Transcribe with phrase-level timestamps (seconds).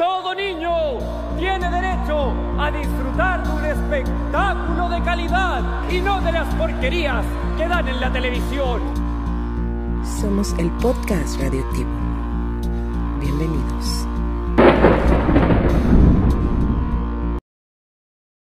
[0.00, 0.70] Todo niño
[1.38, 7.24] tiene derecho a disfrutar de un espectáculo de calidad y no de las porquerías
[7.58, 8.80] que dan en la televisión.
[10.20, 11.90] Somos el podcast radioactivo.
[13.20, 14.06] Bienvenidos.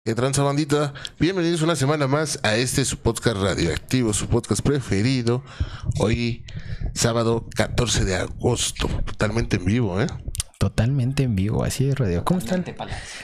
[0.06, 0.94] ¿Qué tranza bandita?
[1.18, 5.46] Bienvenidos una semana más a este su podcast radioactivo, su podcast preferido.
[5.98, 6.44] Hoy,
[6.94, 10.08] sábado 14 de agosto, totalmente en vivo, ¿eh?
[10.58, 12.26] Totalmente en vivo, así de radio.
[12.26, 12.66] ¿Cómo están?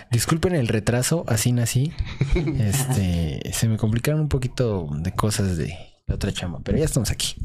[0.10, 1.92] Disculpen el retraso, así nací.
[2.60, 5.76] Este, se me complicaron un poquito de cosas de
[6.08, 7.36] la otra chamba, pero ya estamos aquí,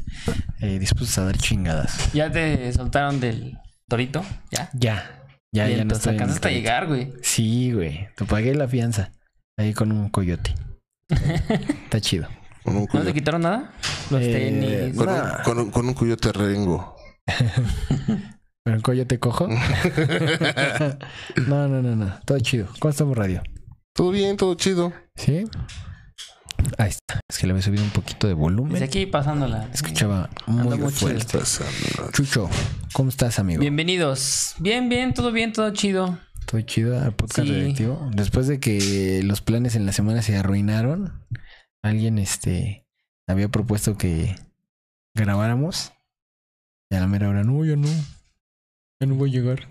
[0.61, 2.13] eh, dispuestos a dar chingadas.
[2.13, 3.57] ¿Ya te soltaron del
[3.89, 4.23] torito?
[4.49, 4.69] ¿Ya?
[4.73, 6.61] Ya, ya, ya no te estoy en el alcanzaste a torito.
[6.61, 7.13] llegar, güey.
[7.21, 9.11] Sí, güey, te pagué la fianza
[9.57, 10.53] ahí con un coyote.
[11.09, 12.27] Está chido.
[12.63, 13.71] Con un, ¿No te quitaron nada?
[14.09, 14.97] Los Eh, tenis.
[14.97, 15.43] con un- Nah.
[15.43, 16.95] con un- con un coyote rengo.
[18.63, 19.47] ¿Pero un coyote cojo?
[21.47, 22.19] no, no, no, no.
[22.25, 22.67] Todo chido.
[22.79, 23.43] ¿Cómo estamos, radio?
[23.93, 24.91] Todo bien, todo chido.
[25.15, 25.45] ¿Sí?
[26.79, 27.19] Ahí está.
[27.29, 28.73] Es que le había subido un poquito de volumen.
[28.73, 29.69] Desde aquí pasándola.
[29.73, 31.39] Escuchaba muy muy fuerte.
[32.11, 32.49] Chucho,
[32.93, 33.61] ¿cómo estás, amigo?
[33.61, 34.55] Bienvenidos.
[34.59, 36.17] Bien, bien, todo bien, todo chido.
[36.45, 37.75] Todo chido al podcast Sí.
[38.11, 41.25] Después de que los planes en la semana se arruinaron,
[41.83, 42.85] alguien este
[43.27, 44.35] había propuesto que
[45.15, 45.91] grabáramos.
[46.91, 47.87] Y a la mera hora, no, yo no.
[48.99, 49.67] Ya no voy a llegar.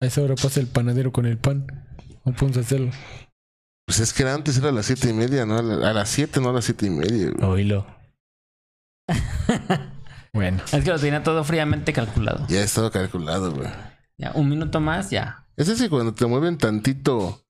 [0.00, 1.66] A esa hora pasa el panadero con el pan.
[2.24, 2.90] No podemos hacerlo.
[3.86, 5.56] Pues es que era antes era a las siete y media, ¿no?
[5.58, 7.30] A la- a las siete, no a las siete y media.
[7.30, 7.50] güey.
[7.50, 7.86] Oílo.
[10.34, 12.46] bueno, Es que lo tenía todo fríamente calculado.
[12.48, 13.68] Ya estaba calculado, güey.
[14.18, 15.47] Ya, un minuto más, ya.
[15.58, 17.44] Es decir, cuando te mueven tantito,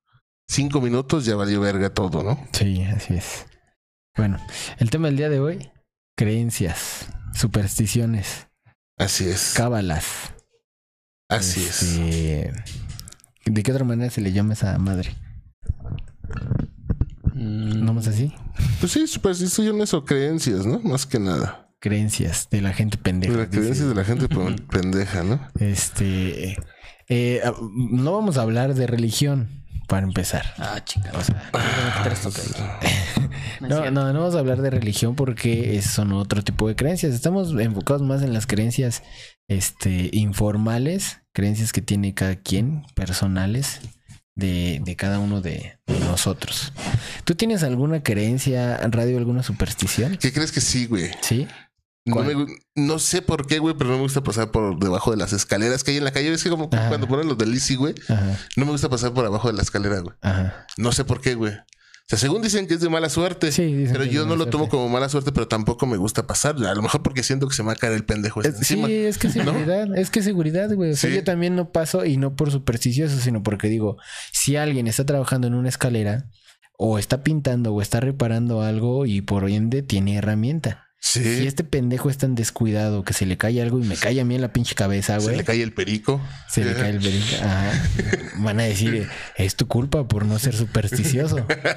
[0.49, 2.43] cinco minutos, ya valió verga todo, ¿no?
[2.53, 3.47] sí, así es.
[4.17, 4.39] Bueno,
[4.79, 5.71] el tema del día de hoy,
[6.17, 8.49] creencias, supersticiones,
[8.99, 9.53] Así es.
[9.57, 10.07] cábalas.
[11.29, 11.83] Así es.
[11.83, 12.53] Este,
[13.45, 15.15] ¿De qué otra manera se le llama esa madre?
[17.35, 18.33] Mm, ¿No más así?
[18.81, 20.81] Pues sí, supersticiones o creencias, ¿no?
[20.81, 21.71] Más que nada.
[21.81, 23.35] Creencias de la gente pendeja.
[23.37, 25.41] Las creencias de la gente pe- pendeja, ¿no?
[25.61, 26.57] Este.
[27.09, 30.55] Eh, ah, no vamos a hablar de religión para empezar.
[30.59, 31.19] Ah, chingada.
[31.19, 33.29] O sea, Tengo que quitar esto que hay.
[33.61, 37.13] No no, no, no vamos a hablar de religión porque son otro tipo de creencias.
[37.13, 39.03] Estamos enfocados más en las creencias
[39.49, 43.81] este, informales, creencias que tiene cada quien, personales,
[44.37, 46.73] de, de cada uno de nosotros.
[47.25, 50.17] ¿Tú tienes alguna creencia, Radio, alguna superstición?
[50.17, 51.11] ¿Qué crees que sí, güey?
[51.21, 51.49] Sí.
[52.09, 55.17] No, me no sé por qué, güey, pero no me gusta pasar por debajo de
[55.17, 56.33] las escaleras que hay en la calle.
[56.33, 56.89] Es que como Ajá.
[56.89, 59.63] cuando ponen los del Easy, güey, Ajá, no me gusta pasar por abajo de la
[59.63, 60.15] escalera, güey.
[60.23, 60.67] ajá.
[60.77, 61.53] No sé por qué, güey.
[61.53, 63.53] O sea, según dicen que es de mala suerte.
[63.53, 66.57] Sí, dicen pero yo no lo tomo como mala suerte, pero tampoco me gusta pasar.
[66.65, 68.67] A lo mejor porque siento que se me va a caer el pendejo este Es-
[68.67, 68.89] sí, encima.
[68.89, 70.93] es que seguridad, es que seguridad, güey.
[70.93, 71.17] O sea, Sí.
[71.17, 73.99] yo también no paso y no por supersticioso, sino porque digo,
[74.33, 76.25] si alguien está trabajando en una escalera
[76.79, 80.87] o está pintando o está reparando algo y por ende tiene herramienta.
[81.01, 81.23] Sí.
[81.23, 84.25] Si este pendejo es tan descuidado que se le cae algo y me cae a
[84.25, 85.37] mí en la pinche cabeza, se güey.
[85.37, 86.21] le cae el perico.
[86.49, 87.37] Se le cae el berico.
[87.43, 87.73] Ajá.
[88.39, 91.37] Van a decir, es tu culpa por no ser supersticioso.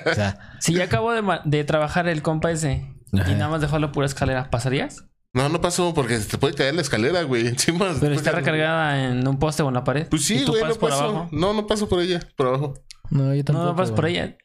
[0.09, 1.11] O sea, Si ya acabo
[1.45, 3.29] de, trabajar el compa ese Ajá.
[3.31, 5.05] y nada más dejó la pura escalera, ¿pasarías?
[5.33, 7.47] No, no pasó porque se te puede caer la escalera, güey.
[7.47, 7.95] Encima.
[8.01, 10.07] Pero está recargada en un poste o en la pared.
[10.09, 11.29] Pues ¿Y sí, güey, no por paso.
[11.31, 12.73] No, no paso por ella, por abajo.
[13.11, 13.65] no, yo No, tampoco.
[13.67, 14.15] no pasas por güey.
[14.17, 14.35] ella.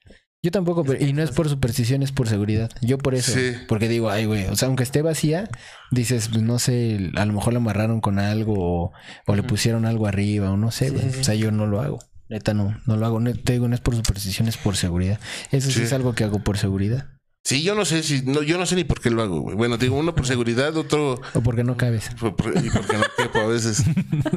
[0.43, 2.71] Yo tampoco, pero- y no es por superstición, es por seguridad.
[2.81, 3.33] Yo por eso.
[3.33, 3.53] Sí.
[3.67, 5.49] Porque digo, ay, güey, o sea, aunque esté vacía,
[5.91, 8.93] dices, pues, no sé, a lo mejor la amarraron con algo o,
[9.27, 11.03] o le pusieron algo arriba o no sé, güey.
[11.05, 11.21] sí, sí.
[11.21, 11.99] O sea, yo no lo hago.
[12.29, 13.19] Neta, no, no lo hago.
[13.21, 15.19] No, te digo, no es por superstición, es por seguridad.
[15.53, 15.83] Eso sí, Sí.
[15.85, 17.07] es algo que hago por seguridad.
[17.47, 18.23] Sí, yo no sé si.
[18.23, 19.55] No, yo no sé ni por qué lo hago, güey.
[19.55, 21.21] Bueno, digo, uno por seguridad, otro.
[21.33, 22.11] O porque no cabes.
[22.19, 23.85] por- por- y porque no quepo a veces.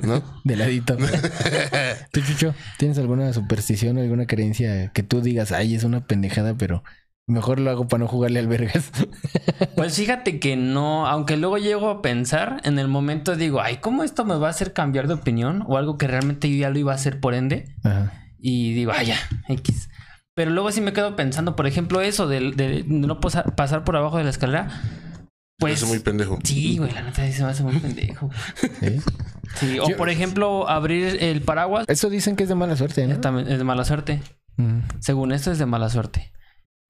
[0.04, 0.22] ¿No?
[0.44, 0.96] De ladito.
[2.12, 6.54] ¿Tú, Chucho, tienes alguna superstición o alguna creencia que tú digas, ay, es una pendejada,
[6.56, 6.84] pero
[7.26, 8.92] mejor lo hago para no jugarle al vergas?
[9.76, 14.04] Pues fíjate que no, aunque luego llego a pensar, en el momento digo, ay, ¿cómo
[14.04, 15.64] esto me va a hacer cambiar de opinión?
[15.68, 17.74] O algo que realmente yo ya lo iba a hacer por ende.
[17.84, 18.14] Ajá.
[18.40, 19.18] Y digo, ay, ya,
[19.48, 19.89] X.
[20.40, 23.98] Pero luego sí me quedo pensando, por ejemplo, eso de, de no pasar, pasar por
[23.98, 24.70] abajo de la escalera.
[25.58, 25.82] Pues.
[25.84, 26.40] es muy pendejo.
[26.46, 28.30] Sí, güey, la neta sí se me hace muy pendejo.
[28.80, 29.02] ¿Sí?
[29.56, 33.06] Sí, o Yo- por ejemplo, abrir el paraguas Eso dicen que es de mala suerte,
[33.06, 33.20] ¿no?
[33.20, 34.22] también es de mala suerte.
[34.58, 34.80] Ujú.
[35.02, 36.32] Según esto es de mala suerte.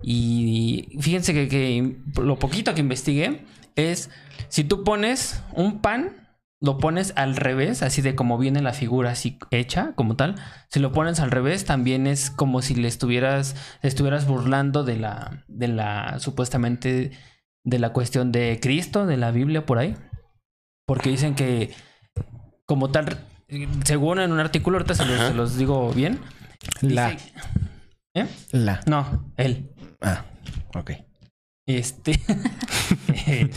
[0.04, 4.12] Y fíjense que, que lo poquito que investigué es
[4.50, 6.29] si tú pones un pan,
[6.62, 10.36] lo pones al revés, así de como viene la figura así hecha, como tal.
[10.70, 14.98] Si lo pones al revés, también es como si le estuvieras, le estuvieras burlando de
[14.98, 17.12] la, de la, supuestamente,
[17.64, 19.96] de la cuestión de Cristo, de la Biblia por ahí.
[20.86, 21.74] Porque dicen que
[22.66, 23.20] como tal,
[23.86, 25.28] según en un artículo, ahorita se los, Ajá.
[25.30, 26.20] se los digo bien.
[26.82, 27.12] La.
[27.12, 27.34] dice-
[28.16, 28.28] ¿Eh?
[28.52, 28.82] La.
[28.86, 29.72] No, él.
[30.02, 30.26] Ah,
[30.76, 30.92] ok.
[31.66, 32.20] Este.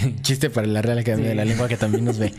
[0.22, 1.28] Chiste para la Real Academia Sí.
[1.30, 2.32] de la Lengua que también nos ve.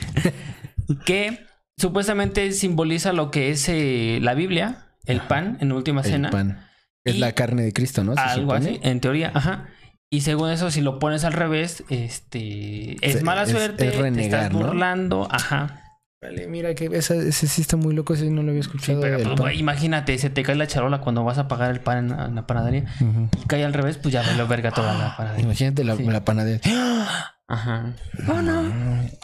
[1.05, 1.45] que
[1.77, 6.29] supuestamente simboliza lo que es eh, la Biblia, el pan en última El cena.
[6.29, 6.67] pan.
[7.05, 8.13] Es Y- la carne de Cristo, ¿no?
[8.13, 8.69] Se Algo supone.
[8.71, 9.67] así, en teoría, ajá.
[10.09, 13.95] Y según eso, si lo pones al revés, este es Se- mala es- suerte, es
[13.97, 14.67] renegar, te estás ¿no?
[14.67, 15.79] burlando, ajá.
[16.21, 19.01] Vale, mira que ese sí está muy loco, ese no lo había Sí, escuchado.
[19.01, 21.97] pero del pues, imagínate, se te cae la charola cuando vas a pagar el pan
[21.97, 24.93] en la, en la panadería y cae al revés, pues ya me lo verga toda
[24.97, 25.43] la panadería.
[25.43, 26.03] Imagínate la, Sí.
[26.03, 26.61] la panadería.
[27.47, 27.95] Ajá.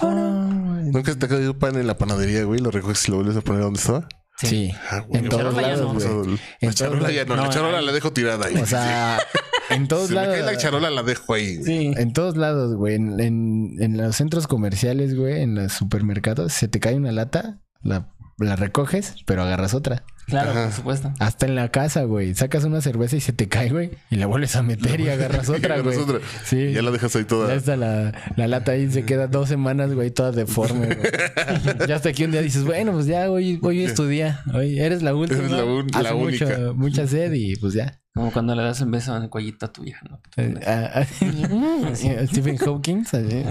[0.02, 2.60] Oh, ¿Nunca te ha caído pan en la panadería, güey?
[2.60, 4.08] Lo recoges y lo vuelves a poner donde estaba.
[4.38, 4.72] Sí.
[4.90, 6.40] Ah, güey, En no, todos no, lados, no, güey.
[6.62, 8.56] La charola ya no, no, la charola la dejo tirada ahí.
[8.56, 9.20] O sea,
[9.70, 10.36] en todos Si me lados.
[10.36, 11.58] cae la charola la dejo ahí.
[11.58, 11.66] güey.
[11.66, 11.94] Sí.
[11.98, 12.96] En todos lados, güey.
[12.96, 17.60] En, en- en los centros comerciales, güey, en los supermercados, se te cae una lata,
[17.82, 20.04] la, la recoges, pero agarras otra.
[20.30, 20.64] Claro, Ajá.
[20.66, 21.14] por supuesto.
[21.20, 22.34] Hasta en la casa, güey.
[22.36, 23.92] Sacas una cerveza y se te cae, güey.
[24.10, 25.98] Y la vuelves a meter y agarras otra, Agarras güey.
[25.98, 26.20] otra.
[26.46, 26.72] Sí.
[26.74, 27.54] Ya la dejas ahí Ya toda.
[27.54, 31.08] está la, la lata ahí, se queda dos semanas, güey, toda deforme, güey.
[31.88, 34.42] ya hasta que un día dices, bueno, pues ya, hoy, hoy es tu día.
[34.54, 35.40] Hoy eres la última.
[35.40, 36.74] Eres la un- la mucho- única.
[36.76, 38.00] mucha sed y pues ya.
[38.16, 40.20] Como cuando le das un beso en el cuellito a tu vieja, ¿no?
[40.36, 41.06] Eh,
[42.28, 43.44] Stephen Hawking, así,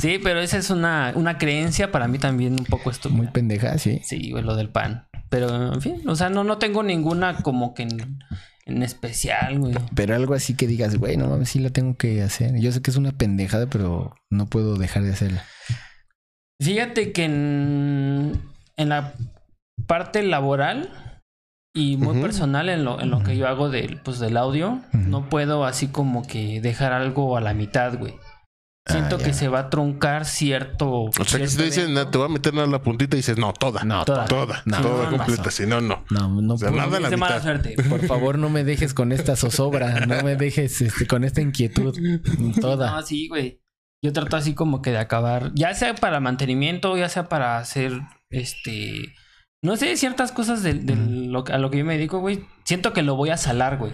[0.00, 3.16] Sí, pero esa es una, una creencia para mí también un poco estúpida.
[3.18, 4.00] muy pendeja, sí.
[4.04, 5.06] Sí, güey, lo del pan.
[5.32, 8.18] Pero, en fin, o sea, no, no tengo ninguna como que en,
[8.66, 9.74] en especial, güey.
[9.94, 12.60] Pero algo así que digas, güey, no mames, sí la tengo que hacer.
[12.60, 15.42] Yo sé que es una pendejada, pero no puedo dejar de hacerla.
[16.60, 18.42] Fíjate que en,
[18.76, 19.14] en la
[19.86, 21.22] parte laboral
[21.74, 25.30] y muy personal en lo, en lo que yo hago del, pues, del audio, no
[25.30, 28.16] puedo así como que dejar algo a la mitad, güey.
[28.84, 31.04] Siento Ah, que se va a truncar cierto.
[31.04, 32.04] O sea, que si te dicen, evento.
[32.04, 33.84] "No, te voy a meter nada en la puntita y dices, no, toda.
[33.84, 34.24] No, Toda.
[34.26, 34.62] Toda.
[34.64, 35.50] No, toda no, completa.
[35.52, 36.04] Si no, no.
[36.10, 37.40] No, no O sea, nada a la mitad.
[37.42, 37.76] suerte.
[37.88, 40.04] Por favor, no me dejes con esta zozobra.
[40.06, 41.96] No me dejes este, con esta inquietud.
[42.60, 42.90] Toda.
[42.90, 43.60] No, sí, güey.
[44.04, 47.92] Yo trato así como que de acabar, ya sea para mantenimiento, ya sea para hacer,
[48.30, 49.14] este,
[49.62, 52.44] no sé, ciertas cosas de, de lo, que- a lo que yo me dedico, güey.
[52.64, 53.92] Siento que lo voy a salar, güey.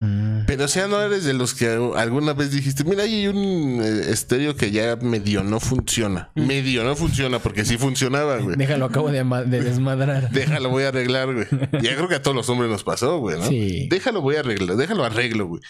[0.00, 0.46] Mm.
[0.46, 4.10] Pero o sea, no eres de los que alguna vez dijiste, mira, hay un eh,
[4.10, 6.30] estéreo que ya medio no funciona.
[6.34, 6.46] Mm.
[6.46, 8.56] Medio no funciona porque sí funcionaba, güey.
[8.56, 10.30] Déjalo, acabo de, desmadrar.
[10.32, 11.46] Déjalo, voy a arreglar, güey.
[11.82, 13.46] Ya creo que a todos los hombres nos pasó, güey, ¿no?
[13.46, 13.88] Sí.
[13.90, 15.62] Déjalo, voy a arreglar, déjalo arreglo, güey.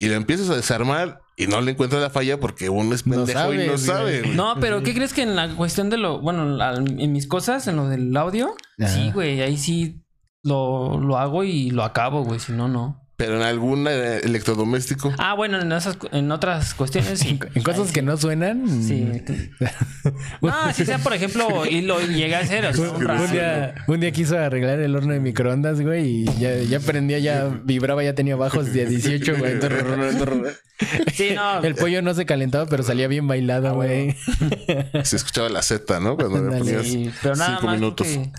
[0.00, 3.16] Y lo empiezas a desarmar y no le encuentras la falla porque uno es No
[3.16, 4.34] pendejo y no sabe, güey.
[4.34, 7.76] No, pero ¿qué crees que en la cuestión de lo, bueno, en mis cosas, en
[7.76, 8.56] lo del audio?
[8.80, 8.88] Ajá.
[8.88, 10.02] Sí, güey, ahí sí
[10.42, 13.00] lo, lo hago y lo acabo, güey, si no, no.
[13.20, 15.12] Pero en algún eh, electrodoméstico.
[15.18, 17.38] Ah, bueno, en, esas, en otras cuestiones sí.
[17.54, 18.82] En cosas que no suenan.
[18.82, 19.06] Sí.
[20.40, 23.74] No, si sea, por ejemplo, y lo llega a hacer, o sea, un Un día,
[23.86, 28.02] un día quiso arreglar el horno de microondas, güey, y ya, ya prendía, ya vibraba,
[28.02, 29.60] ya tenía bajos de 18, güey.
[31.12, 31.62] Sí, no.
[31.62, 34.16] El pollo no se calentaba, pero salía bien bailado, güey.
[35.04, 36.16] Se escuchaba la Z, ¿no?
[36.16, 38.06] Cuando le ponías Sí, pero nada cinco más minutos.
[38.06, 38.32] que...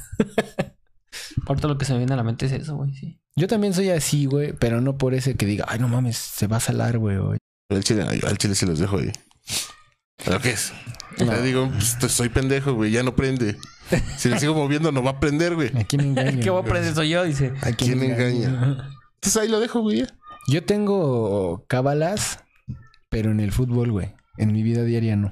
[1.45, 3.20] Ahorita lo que se me viene a la mente es eso, güey, sí.
[3.35, 6.47] Yo también soy así, güey, pero no por ese que diga, ay, no mames, se
[6.47, 7.17] va a salar, güey.
[7.69, 9.11] al chile, al chile sí los dejo ahí.
[10.23, 10.73] ¿Pero qué es?
[11.19, 11.31] No.
[11.31, 11.69] Le digo,
[11.99, 13.57] pues, soy pendejo, güey, ya no prende.
[14.17, 15.71] Si le sigo moviendo, no va a prender, güey.
[15.77, 16.39] ¿A quién engaño?
[16.43, 17.23] ¿Qué voy a aprender soy yo?
[17.23, 17.53] Dice.
[17.61, 18.89] ¿A quién engaña?
[19.15, 19.99] Entonces ahí lo dejo, güey.
[19.99, 20.07] ya.
[20.47, 22.39] Yo tengo cábalas,
[23.09, 24.15] pero en el fútbol, güey.
[24.37, 25.31] En mi vida diaria no.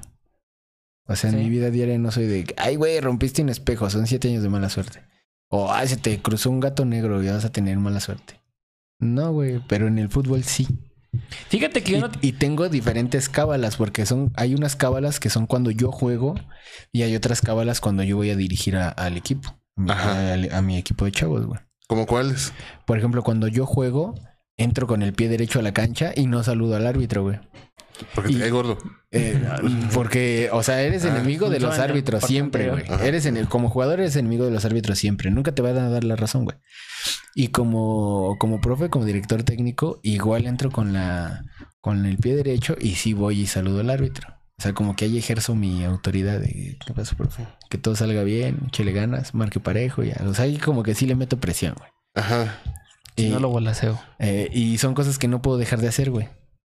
[1.06, 4.06] O sea, en mi vida diaria no soy de, ay, güey, rompiste un espejo, son
[4.06, 5.02] siete años de mala suerte.
[5.50, 8.40] O, ay, se te cruzó un gato negro y vas a tener mala suerte.
[9.00, 10.68] No, güey, pero en el fútbol sí.
[11.48, 12.10] Fíjate que yo Y, no...
[12.20, 16.34] y tengo diferentes cábalas, porque son, hay unas cábalas que son cuando yo juego
[16.92, 19.58] y hay otras cábalas cuando yo voy a dirigir a- al equipo.
[19.88, 21.58] A, a mi equipo de chavos, güey.
[21.88, 22.52] ¿Cómo cuáles?
[22.86, 24.14] Por ejemplo, cuando yo juego,
[24.62, 27.38] entro con el pie derecho a la cancha y no saludo al árbitro, güey.
[28.14, 28.78] Porque Y- te cae gordo.
[29.12, 29.42] Eh,
[29.92, 32.84] porque, o sea, eres Ah, enemigo de los árbitros siempre, güey.
[33.02, 35.30] Eres en como jugador eres enemigo de los árbitros siempre.
[35.30, 36.56] Nunca te van a dar la razón, güey.
[37.34, 41.44] Y como, como profe, como director técnico, igual entro con la
[41.80, 44.28] con el pie derecho y sí voy y saludo al árbitro.
[44.58, 47.46] O sea, como que ahí ejerzo mi autoridad de ¿qué pasa, profe?
[47.70, 50.16] Que todo salga bien, le ganas, marque parejo, ya.
[50.26, 51.88] O sea, ahí como que sí le meto presión, güey.
[52.14, 52.60] Ajá.
[53.16, 54.00] Si Y- no lo volaseo.
[54.18, 56.28] eh, y son cosas que no puedo dejar de hacer, güey.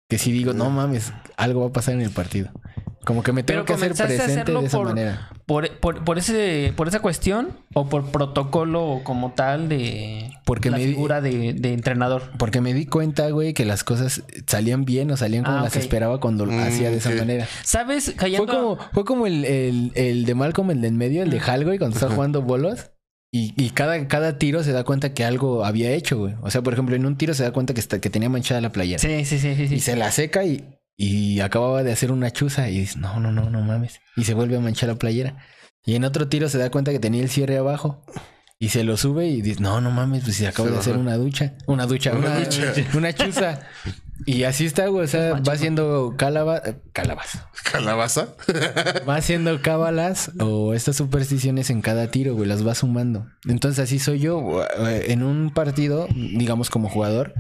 [0.10, 2.52] Que si digo, no mames, algo va a pasar en el partido.
[3.06, 5.30] Como que me tengo Pero que hacer presente de esa por- manera.
[5.46, 10.78] Por, por, por ese, por esa cuestión o por protocolo como tal de Porque la
[10.78, 12.32] me di- figura de, de entrenador.
[12.38, 15.75] Porque me di cuenta, güey, que las cosas salían bien o salían como Ah, las
[15.75, 17.18] esperaba cuando lo Mm, hacía de esa ok.
[17.18, 17.46] manera.
[17.63, 18.06] ¿Sabes?
[18.06, 18.46] Fue Cayendo.
[18.48, 21.66] como, fue como el, el, el de Malcolm, el de en medio, el de Hal,
[21.66, 22.90] güey, cuando está jugando bolos.
[23.36, 26.36] Y, y cada, cada tiro se da cuenta que algo había hecho, güey.
[26.44, 28.62] O sea, por ejemplo, en un tiro se da cuenta que, está, que tenía manchada
[28.62, 29.00] la playera.
[29.00, 29.68] Sí, sí, sí, sí.
[29.68, 29.75] sí.
[29.75, 30.63] Y se la seca y,
[30.98, 34.02] y acababa de hacer una chuza y dice, no, no, no, no mames.
[34.16, 35.44] Y se vuelve a manchar la playera.
[35.84, 38.06] Y en otro tiro se da cuenta que tenía el cierre abajo.
[38.60, 40.98] Y se lo sube y dice, no, no mames, pues si acabo Se de hacer
[40.98, 41.56] una ducha.
[41.66, 42.74] Una ducha, Una una, ducha.
[42.94, 43.62] una chuza.
[44.25, 45.05] Y así está, güey.
[45.05, 47.39] O sea, va haciendo calaba, eh, calabas.
[47.72, 48.36] ¿Calabaza?
[49.10, 52.48] Va haciendo cábalas o estas supersticiones en cada tiro, güey.
[52.48, 53.25] Las va sumando.
[53.48, 54.63] Entonces así soy yo.
[54.88, 57.34] eh, En un partido, digamos como jugador,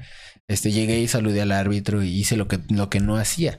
[0.47, 3.57] este, llegué y saludé al árbitro y hice lo que, lo que no hacía.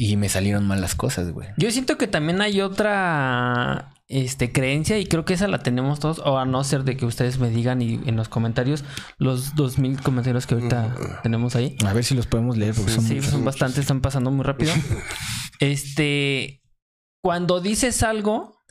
[0.00, 1.48] Y me salieron mal las cosas, güey.
[1.56, 6.20] Yo siento que también hay otra este, creencia y creo que esa la tenemos todos,
[6.20, 8.84] o a no ser de que ustedes me digan y en los comentarios,
[9.18, 11.76] los dos mil comentarios que ahorita tenemos ahí.
[11.84, 13.30] A ver si los podemos leer porque son Sí, muchos.
[13.32, 14.72] son bastantes, están pasando muy rápido.
[15.60, 16.62] Este,
[17.20, 18.62] cuando dices algo,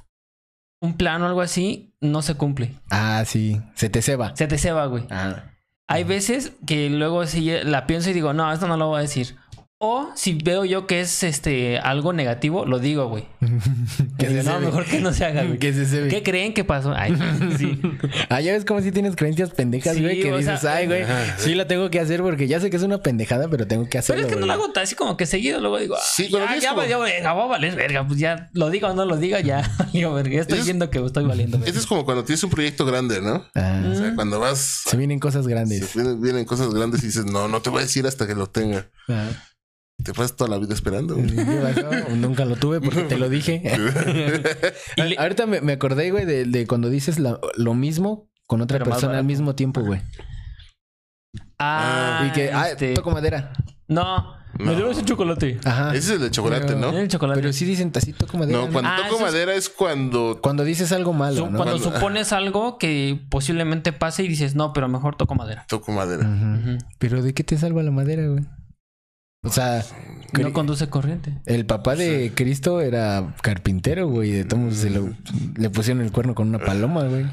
[0.81, 2.75] un plan o algo así, no se cumple.
[2.89, 3.61] Ah, sí.
[3.75, 4.33] Se te ceba.
[4.37, 5.03] Se te ceba, güey.
[5.09, 5.51] Ah.
[5.89, 9.01] Hay veces que luego sí la pienso y digo, no, esto no lo voy a
[9.01, 9.35] decir.
[9.79, 13.25] O si veo yo que es este algo negativo, lo digo, güey.
[14.17, 15.59] Que se no, mejor que no se haga, güey.
[15.59, 16.07] Que se cebe.
[16.09, 16.93] ¿Qué creen que pasó?
[16.95, 17.15] Ay,
[17.59, 17.79] sí.
[18.29, 20.87] Ah, ya ves como si tienes creencias pendejas, Sí, güey, que o sea, dices, ay,
[20.87, 21.03] güey,
[21.37, 23.99] sí la tengo que hacer porque ya sé que es una pendejada, pero tengo que
[23.99, 24.23] hacerlo.
[24.23, 25.59] Pero es que no lo hago tan así como que seguido.
[25.61, 28.07] Luego digo, Sí, ya, ya como- valió verga, voy a valer verga.
[28.07, 30.33] Pues ya lo diga o no lo diga, ya valió verga.
[30.35, 31.69] Ya estoy Eso es- viendo que estoy valiendo verga.
[31.69, 33.45] Eso es como cuando tienes un proyecto grande, ¿no?
[33.53, 34.81] Ah, O sea, cuando vas...
[34.87, 35.85] se vienen cosas grandes.
[35.87, 38.33] se vienen, vienen cosas grandes y dices, no, no te voy a decir hasta que
[38.33, 38.87] lo tenga.
[39.07, 39.29] Ah.
[40.03, 41.15] Te pasas toda la vida esperando.
[41.15, 41.27] güey.
[42.17, 43.61] Nunca lo tuve porque te lo dije.
[44.97, 48.61] Y le- Ahorita me, me acordé, güey, de, de cuando dices la- lo mismo con
[48.61, 50.01] otra Pero persona al mismo tiempo, güey.
[51.59, 53.51] Ah, y que, ah, este, toco madera.
[53.87, 54.75] No, me No.
[54.75, 55.59] debes un chocolate.
[55.65, 55.89] Ajá.
[55.89, 56.97] Ese es el de chocolate, Pero- ¿no?
[56.97, 57.39] El chocolate.
[57.41, 58.59] Pero sí dicen así, toco madera.
[58.59, 60.39] No, cuando Ah, toco es- madera es cuando...
[60.41, 61.57] Cuando dices algo malo, Su- ¿no?
[61.57, 65.65] Cuando Cuando- supones algo que posiblemente pase y dices, no, pero mejor toco madera.
[65.67, 66.29] Toco madera.
[66.99, 68.45] Pero ¿de qué te salva la madera, güey?
[69.43, 69.83] O sea,
[70.37, 71.33] No conduce corriente.
[71.45, 74.31] el papá de Cristo era carpintero, güey.
[74.31, 75.13] De todos se lo-
[75.55, 77.25] le pusieron el cuerno con una paloma, güey.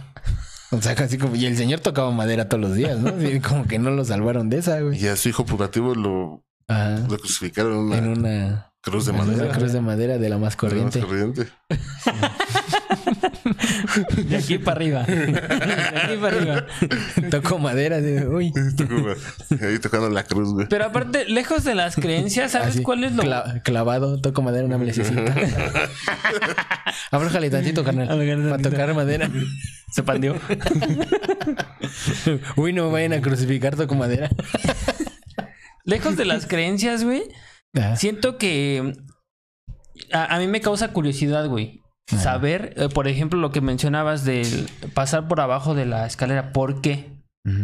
[0.70, 1.34] O sea, así como...
[1.37, 3.20] Y el señor tocaba madera todos los días, ¿no?
[3.28, 5.02] Y como que no lo salvaron de esa, güey.
[5.02, 6.99] Y a su hijo putativo lo, Ajá.
[7.08, 8.73] lo crucificaron en una En una...
[8.80, 9.54] cruz de en una madera.
[9.54, 11.46] cruz de madera de la más De la más corriente.
[14.28, 15.02] De aquí para arriba.
[15.04, 15.38] De
[16.02, 16.66] aquí para arriba.
[17.30, 18.52] Toco madera, de, uy.
[19.62, 20.66] Ahí tocando la cruz, güey.
[20.68, 24.64] Pero aparte, lejos de las creencias, ¿sabes Así, cuál es lo cla- clavado, toco madera,
[24.66, 25.34] una melececita.
[27.10, 28.08] Abrójale tantito, carnal.
[28.50, 29.30] Para tocar madera.
[29.92, 30.36] se pandeó?
[32.56, 34.30] Uy, no me vayan a crucificar, toco madera.
[35.84, 37.22] Lejos de las creencias, güey.
[37.74, 38.92] Ah, Siento que
[40.12, 41.82] a, a mí me causa curiosidad, güey.
[42.06, 46.52] Saber, eh, por ejemplo, lo que mencionabas del pasar por abajo de la escalera.
[46.52, 47.11] ¿Por qué?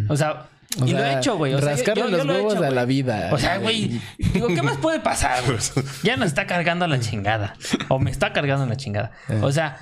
[0.08, 0.46] O sea,
[0.80, 1.52] O y lo he hecho, güey.
[1.54, 3.28] O sea, yo- rascarle yo- yo los lo he huevos hecho, a la vida.
[3.32, 4.00] O sea, güey,
[4.32, 5.58] digo, ¿qué más puede pasar, güey?
[6.04, 7.54] Ya nos está cargando la chingada.
[7.88, 9.10] O me está cargando la chingada.
[9.28, 9.40] Eh.
[9.42, 9.78] O sea,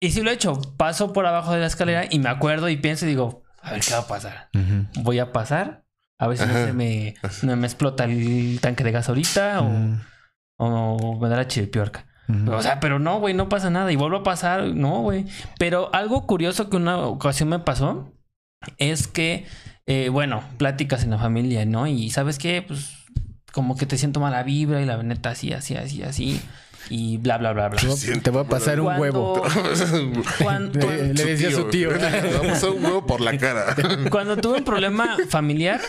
[0.00, 2.76] y si lo he hecho, paso por abajo de la escalera y me acuerdo y
[2.76, 4.48] pienso y digo, a ver qué va a pasar.
[5.02, 5.84] Voy a pasar,
[6.20, 9.96] a ver si no se me, no me explota el tanque de gas ahorita o,
[10.58, 12.06] o me da la chiripiorca.
[12.50, 13.90] O sea, pero no, güey, no pasa nada.
[13.90, 15.24] Y vuelvo a pasar, no, güey.
[15.58, 18.12] Pero algo curioso que una ocasión me pasó
[18.76, 19.46] es que,
[19.86, 21.86] eh, bueno, pláticas en la familia, ¿no?
[21.86, 22.90] Y sabes qué, pues
[23.52, 26.40] como que te siento mala vibra y la neta así, así, así, así.
[26.90, 27.80] Y bla, bla, bla, bla.
[28.22, 29.42] Te voy a- pasar un huevo.
[30.42, 31.90] Cuando, Le- le decía a su tío.
[32.42, 33.74] Vamos a un huevo por la cara.
[34.10, 35.80] cuando tuve un problema familiar,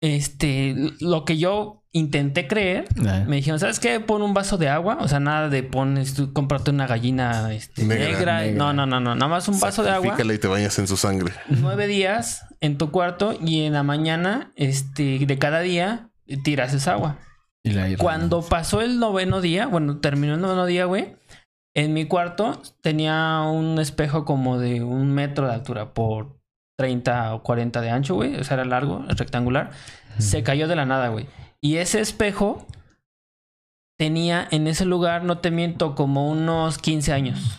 [0.00, 2.86] este, lo que yo intenté creer,
[3.26, 3.98] me dijeron, ¿sabes qué?
[4.00, 7.84] Pon un vaso de agua, o sea, nada de pones, tú cómprate una gallina este,
[7.84, 8.40] Negra, negra.
[8.42, 8.58] negra.
[8.58, 10.96] No, no, no, no, nada más un vaso de agua, y te bañas en su
[10.96, 11.32] sangre.
[11.48, 16.10] nueve días en tu cuarto y en la mañana, este, de cada día,
[16.44, 17.18] tiras esa agua.
[17.64, 21.16] Y la- Cuando pasó el noveno día, bueno, terminó el noveno día, güey.
[21.74, 26.38] En mi cuarto tenía un espejo como de un metro de altura por
[26.78, 28.36] 30 o 40 de ancho, güey.
[28.36, 29.70] O sea, era largo, rectangular.
[30.18, 31.26] Se cayó de la nada, güey.
[31.62, 32.66] Y ese espejo
[33.98, 37.58] tenía en ese lugar, no te miento, como unos 15 años.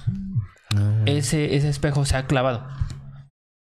[0.75, 1.03] Ah.
[1.05, 2.67] Ese, ese espejo se ha clavado.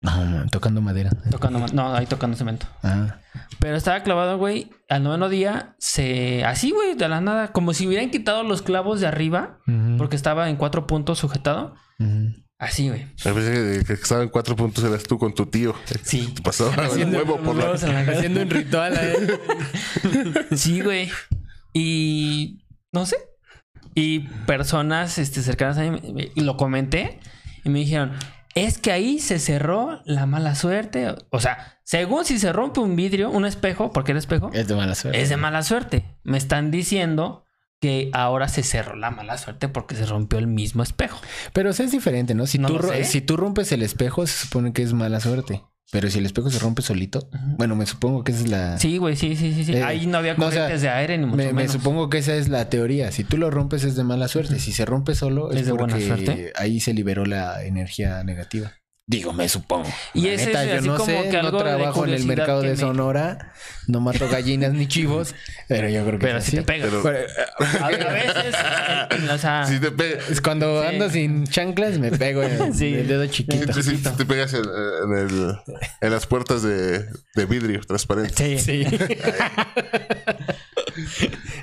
[0.00, 1.10] No, tocando madera.
[1.30, 2.66] Tocando, no, ahí tocando cemento.
[2.82, 3.18] Ah.
[3.60, 4.70] Pero estaba clavado, güey.
[4.88, 6.44] Al noveno día, se.
[6.44, 7.52] Así, güey, de la nada.
[7.52, 9.58] Como si hubieran quitado los clavos de arriba.
[9.98, 11.74] Porque estaba en cuatro puntos sujetado.
[12.00, 12.42] ujú.
[12.62, 13.04] Así, güey.
[13.24, 15.74] A veces que, que estaba en cuatro puntos eras tú con tu tío.
[16.04, 16.32] Sí.
[16.32, 17.74] Te pasaba el Haciendo huevo por la...
[17.74, 18.12] la.
[18.12, 19.40] Haciendo un ritual a él.
[20.56, 21.10] Sí, güey.
[21.72, 23.16] Y no sé.
[23.96, 27.18] Y personas este, cercanas a mí lo comenté
[27.64, 28.12] y me dijeron,
[28.54, 31.16] es que ahí se cerró la mala suerte.
[31.30, 34.76] O sea, según si se rompe un vidrio, un espejo, porque el espejo Es de
[34.76, 35.20] mala suerte.
[35.20, 36.04] es de mala suerte.
[36.22, 37.41] Me están diciendo
[37.82, 41.20] que ahora se cerró la mala suerte porque se rompió el mismo espejo.
[41.52, 42.46] Pero es diferente, ¿no?
[42.46, 45.62] Si, No tú, si tú rompes el espejo, se supone que es mala suerte.
[45.90, 48.78] Pero si el espejo se rompe solito, bueno, me supongo que esa es la...
[48.78, 49.64] Sí, güey, sí, sí, sí.
[49.64, 49.74] sí.
[49.74, 51.72] Eh, ahí no había no, o sea, corrientes de aire ni mucho Me, me menos.
[51.72, 53.10] supongo que esa es la teoría.
[53.12, 54.58] Si tú lo rompes es de mala suerte.
[54.58, 56.52] Si se rompe solo es, ¿Es de buena suerte?
[56.56, 58.72] ahí se liberó la energía negativa.
[59.04, 59.92] Digo, me supongo.
[60.14, 62.14] Y La es neta, ese, yo así no como sé, que algo no trabajo en
[62.14, 63.52] el mercado de me- Sonora,
[63.88, 65.34] no mato gallinas ni chivos,
[65.68, 66.66] pero yo creo que Pero es si te así.
[66.66, 66.84] pega.
[66.86, 68.54] Pero- Pero, A, veces,
[69.30, 70.88] o sea, Si te, pe- es cuando Sí.
[70.88, 72.94] ando sin chanclas me pego en Sí.
[72.94, 73.66] el dedo chiquito.
[73.72, 75.56] te- si te pegas en, en el-
[76.00, 77.00] en las puertas de,
[77.34, 78.58] de vidrio transparente.
[78.58, 78.84] sí.
[78.84, 78.86] Sí.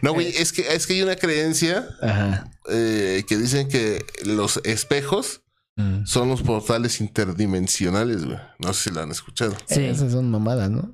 [0.02, 2.50] No, güey, es que, es que hay una creencia Ajá.
[2.72, 5.42] eh, que dicen que los espejos
[5.80, 6.06] Mm.
[6.06, 8.38] son los portales interdimensionales, güey.
[8.60, 9.56] No sé si lo han escuchado.
[9.68, 9.82] Sí.
[9.86, 10.94] Esas son mamadas, ¿no?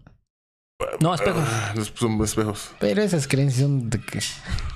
[1.00, 1.44] No, espejos.
[1.48, 2.70] Ah, son espejos.
[2.80, 4.20] Pero esas creencias son de que-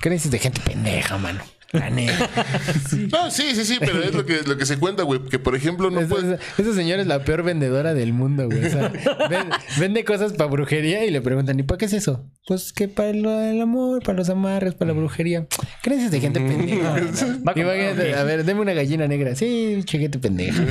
[0.02, 1.42] creencias de gente pendeja, mano.
[1.72, 2.30] La neta.
[3.12, 5.22] No, sí, sí, sí, pero es lo que, lo que se cuenta, güey.
[5.26, 6.40] Que por ejemplo, no Esa, puedes.
[6.40, 8.66] esa- esa señora es la peor vendedora del mundo, güey.
[8.66, 8.90] O sea,
[9.30, 9.50] ven-
[9.80, 12.30] vende cosas para brujería y le preguntan, ¿y para qué es eso?
[12.48, 15.48] Pues que para lo- el amor, para los amarres, para la brujería.
[15.84, 16.92] Creencias de gente pendeja.
[17.48, 18.20] Va Imagínate, ok.
[18.20, 19.36] a ver, deme una gallina negra.
[19.36, 20.64] Sí, chequete pendeja.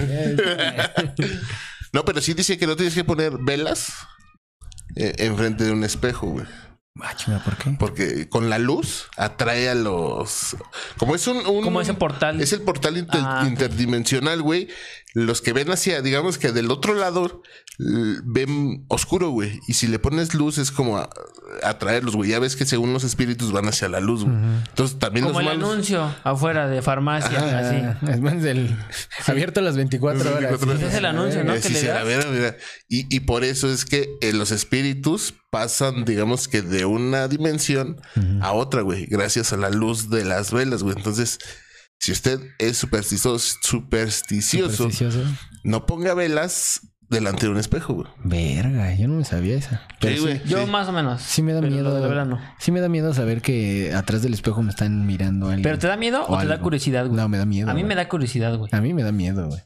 [1.93, 3.93] No, pero sí dice que no tienes que poner velas
[4.97, 6.47] eh, enfrente de un espejo, güey.
[7.01, 7.15] Ah,
[7.45, 7.71] ¿por qué?
[7.79, 10.57] Porque con la luz atrae a los.
[10.97, 11.39] Como es un.
[11.47, 12.41] un- Como ese portal.
[12.41, 14.69] Es el portal inter- Ah, interdimensional, güey.
[15.15, 17.43] Los que ven hacia, digamos que del otro lado,
[18.25, 19.61] ven oscuro, güey.
[19.67, 21.09] Y si le pones luz, es como a-
[21.63, 22.31] atraerlos, güey.
[22.31, 24.37] Ya ves que según los espíritus van hacia la luz, güey.
[24.69, 25.73] Entonces también Como los el malos.
[25.73, 27.77] anuncio afuera de farmacia, así.
[27.77, 28.77] Ah, es más del
[29.27, 30.41] abierto las 24 Las horas.
[30.51, 30.93] 24 horas.
[30.93, 31.55] Es el anuncio, ¿no?
[31.55, 32.55] Eh, Que sí, le das.
[32.89, 38.01] y por eso es que eh, los espíritus pasan, digamos que de una dimensión
[38.41, 40.97] a otra, güey, gracias a la luz de las velas, güey.
[40.97, 41.39] Entonces,
[41.99, 45.25] si usted es supersticioso, supersticioso, Supersticioso.
[45.65, 46.81] no ponga velas
[47.11, 48.07] delante de un espejo, güey.
[48.23, 49.87] Verga, yo no me sabía esa.
[49.99, 50.43] Pero Sí, güey.
[50.45, 50.71] Yo sí.
[50.71, 51.23] más o menos.
[51.23, 51.95] Sí me da Pero miedo.
[52.27, 52.37] de.
[52.59, 55.63] Sí me da miedo saber que atrás del espejo me están mirando alguien.
[55.63, 57.17] ¿Pero te da miedo o, te da curiosidad, güey?
[57.17, 57.71] No, me da miedo.
[57.71, 57.89] A mí güey.
[57.89, 58.69] me da curiosidad, güey.
[58.73, 59.61] A mí me da miedo, güey.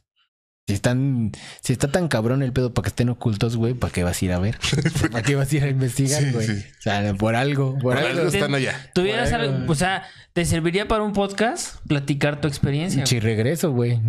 [0.69, 4.05] Si están, si está tan cabrón el pedo para que estén ocultos, güey, ¿para qué
[4.05, 4.59] vas a ir a ver?
[5.11, 6.47] ¿Para qué vas a ir a investigar, Sí, güey?
[6.47, 6.65] sí.
[6.79, 8.09] O sea, por algo, por, Por algo.
[8.21, 8.91] algo están allá.
[8.95, 13.05] ¿Tuvieras algo, o sea, te serviría para un podcast platicar tu experiencia?
[13.05, 14.01] Si regreso, güey.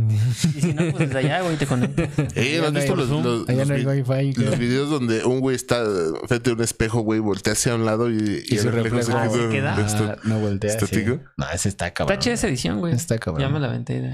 [0.56, 2.10] Y si no, pues desde allá, güey, te conectas.
[2.36, 4.42] Eh, ¿no Allá ¿Has visto los, los- Allá los no hay vi- wifi.
[4.42, 5.84] los videos donde un güey está
[6.28, 8.16] frente a un espejo, güey, voltea hacia un lado y,
[8.48, 9.76] Y el su reflejo reflejo se se queda.
[9.78, 10.72] Ah, no voltea.
[10.72, 11.04] ¿Está sí.
[11.38, 12.14] No, ese está cabrón.
[12.14, 12.94] Está chida esa edición, güey.
[12.94, 13.42] Está cabrón.
[13.42, 14.14] Ya me la aventé.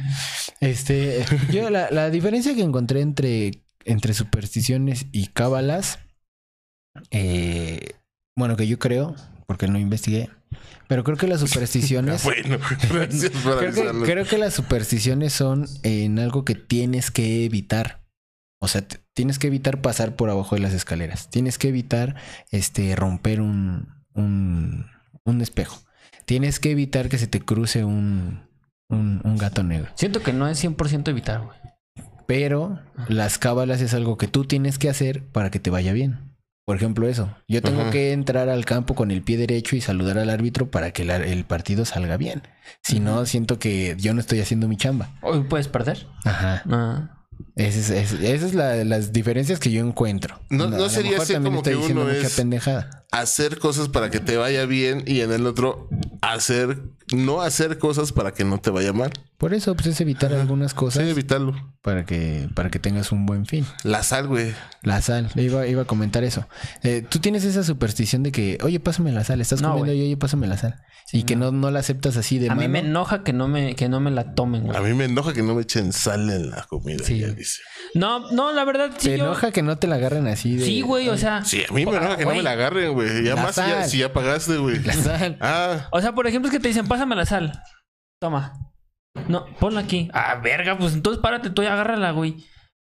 [0.62, 6.00] Este, yo la, la diferencia que encontré entre, entre supersticiones y cábalas,
[7.12, 7.92] eh,
[8.36, 10.30] bueno, que yo creo, porque no investigué,
[10.90, 12.58] pero creo que las supersticiones, Bueno,
[12.92, 14.10] gracias por creo, que, avisarnos.
[14.10, 18.04] creo que las supersticiones son en algo que tienes que evitar.
[18.60, 21.30] O sea, tienes que evitar pasar por abajo de las escaleras.
[21.30, 22.16] Tienes que evitar
[22.50, 24.88] este romper un, un,
[25.24, 25.80] un espejo.
[26.26, 28.42] Tienes que evitar que se te cruce un,
[28.90, 29.92] un, un gato negro.
[29.96, 31.58] Siento que no es 100% evitar, güey.
[32.26, 36.29] Pero las cábalas es algo que tú tienes que hacer para que te vaya bien.
[36.70, 37.36] Por ejemplo, eso.
[37.48, 37.90] Yo tengo Ajá.
[37.90, 41.16] que entrar al campo con el pie derecho y saludar al árbitro para que la-
[41.16, 42.44] el partido salga bien.
[42.84, 45.10] Si no, siento que yo no estoy haciendo mi chamba.
[45.24, 46.06] Hoy puedes perder.
[46.26, 46.62] Ajá.
[46.70, 47.10] Ah.
[47.56, 50.40] Esa es, es- esa es la- las diferencias que yo encuentro.
[50.52, 53.08] No- no lo sería así como que uno es- pendejada.
[53.12, 55.90] Hacer cosas para que te vaya bien y en el otro
[56.22, 56.80] hacer
[57.12, 59.12] no hacer cosas para que no te vaya mal.
[59.40, 61.56] Por eso, pues es evitar algunas Sí, cosas evitarlo.
[61.82, 63.66] para que, para que tengas un buen fin.
[63.84, 64.54] La sal, güey.
[64.84, 66.46] La sal, iba, iba a comentar eso.
[66.84, 70.02] Eh, Tú tienes esa superstición de que, oye, pásame la sal, estás No, comiendo y
[70.02, 70.76] oye, pásame la sal.
[71.14, 72.62] y que no, no la aceptas así de A mano.
[72.62, 74.78] mí me enoja que no me, que no me la tomen, güey.
[74.78, 77.04] A mí me enoja que no me echen sal en la comida.
[77.04, 77.20] Sí.
[77.20, 77.62] ya dice.
[77.96, 79.10] No, no, la verdad sí.
[79.10, 80.66] ¿Te yo- enoja que no te la agarren así de...
[80.66, 81.44] Sí, güey, o sea.
[81.46, 82.99] Sí, a mí me enoja que no me la agarren, güey.
[83.08, 83.90] Ya La más si ya, sal.
[83.90, 84.80] si ya pagaste, güey.
[84.84, 85.38] La sal.
[85.42, 87.62] Ah, O sea, por ejemplo, es que te dicen, pásame la sal.
[88.22, 88.54] Toma.
[89.28, 90.10] No, ponla aquí.
[90.14, 92.38] Ah, verga, pues entonces párate tú y agárrala, güey.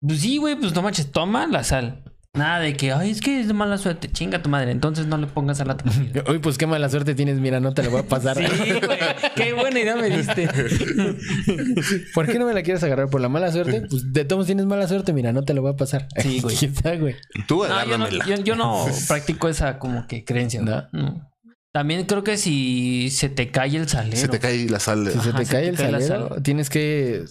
[0.01, 2.05] Pues sí, güey, pues no manches, toma la sal.
[2.37, 4.11] Nada de que, ay, es que es de mala suerte.
[4.13, 4.71] Chinga tu madre.
[4.71, 6.23] Entonces no le pongas a tu comida.
[6.31, 8.37] Uy, pues qué mala suerte tienes, mira, no te la voy a pasar.
[8.37, 8.99] Sí, güey.
[9.35, 10.49] Qué buena idea me diste.
[12.15, 13.83] ¿Por qué no me la quieres agarrar por la mala suerte?
[13.89, 16.09] Pues de todos tienes mala suerte, mira, no te la voy a pasar.
[16.19, 16.57] Sí, güey.
[16.61, 17.15] Está, güey.
[17.47, 18.25] Tú No, yo no, agárramela.
[18.27, 20.61] yo, yo no practico esa como que creencia.
[20.63, 20.85] ¿No?
[20.93, 21.31] No.
[21.73, 24.17] También creo que si se te cae el salero.
[24.17, 25.07] Se te cae la sal.
[25.07, 26.43] Si se Ajá, te se cae te el cae la salero, sal.
[26.43, 27.25] tienes que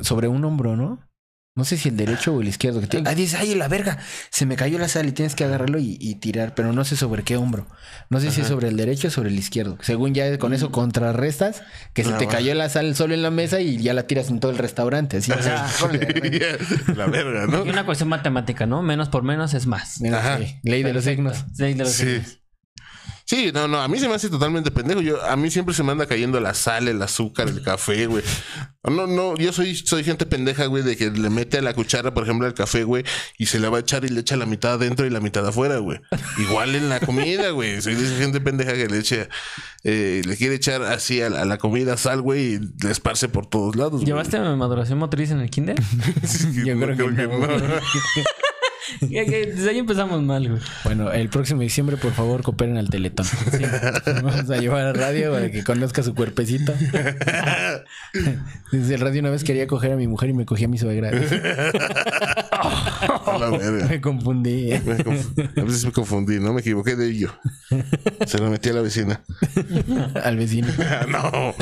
[0.00, 1.00] sobre un hombro, ¿no?
[1.54, 2.80] No sé si el derecho o el izquierdo.
[2.80, 3.02] Que te...
[3.04, 3.98] Ah, dices, ay, la verga,
[4.30, 6.96] se me cayó la sal y tienes que agarrarlo y, y tirar, pero no sé
[6.96, 7.66] sobre qué hombro.
[8.08, 9.76] No sé si es sobre el derecho o sobre el izquierdo.
[9.82, 11.62] Según ya con eso contrarrestas
[11.92, 14.30] que se Ah, te cayó la sal solo en la mesa y ya la tiras
[14.30, 15.18] en todo el restaurante.
[15.18, 15.66] Así, o sea,
[16.96, 17.66] la verga, ¿no?
[17.66, 18.82] Y una cuestión matemática, ¿no?
[18.82, 20.00] Menos por menos es más.
[20.00, 20.38] mira, Ajá.
[20.38, 21.44] sí, ley de los signos.
[21.58, 22.04] Ley de los Sí.
[22.06, 22.38] signos.
[23.32, 25.00] Sí, no, no, a mí se me hace totalmente pendejo.
[25.00, 28.22] Yo, a mí siempre se me anda cayendo la sal, el azúcar, el café, güey.
[28.84, 32.12] No, no, yo soy, soy gente pendeja, güey, de que le mete a la cuchara,
[32.12, 33.04] por ejemplo, el café, güey,
[33.38, 35.46] y se la va a echar y le echa la mitad adentro y la mitad
[35.48, 35.98] afuera, güey.
[36.36, 37.80] Igual en la comida, güey.
[37.80, 39.30] Soy de esa gente pendeja que le eche,
[39.82, 43.30] eh, le quiere echar así a la, a la comida sal, güey, y le esparce
[43.30, 43.92] por todos lados.
[43.92, 44.04] güey.
[44.04, 45.80] ¿Llevaste maduración motriz en el kinder?
[46.66, 47.48] Yo creo que no.
[49.00, 50.60] Desde ahí empezamos mal, güey.
[50.84, 53.26] Bueno, el próximo diciembre, por favor, cooperen al Teletón.
[53.52, 53.64] Sí.
[54.22, 56.72] Vamos a llevar a Radio para que conozca su cuerpecito.
[58.72, 60.78] Desde el radio una vez quería coger a mi mujer y me cogía a mi
[60.78, 61.10] suegra.
[61.10, 61.12] A
[63.38, 63.86] la verga.
[63.88, 64.70] Me confundí.
[64.84, 66.52] Me conf- A veces me confundí, ¿no?
[66.52, 67.32] Me equivoqué de ello.
[68.26, 69.20] Se lo metí a la vecina.
[70.22, 70.68] Al vecino.
[71.08, 71.54] No.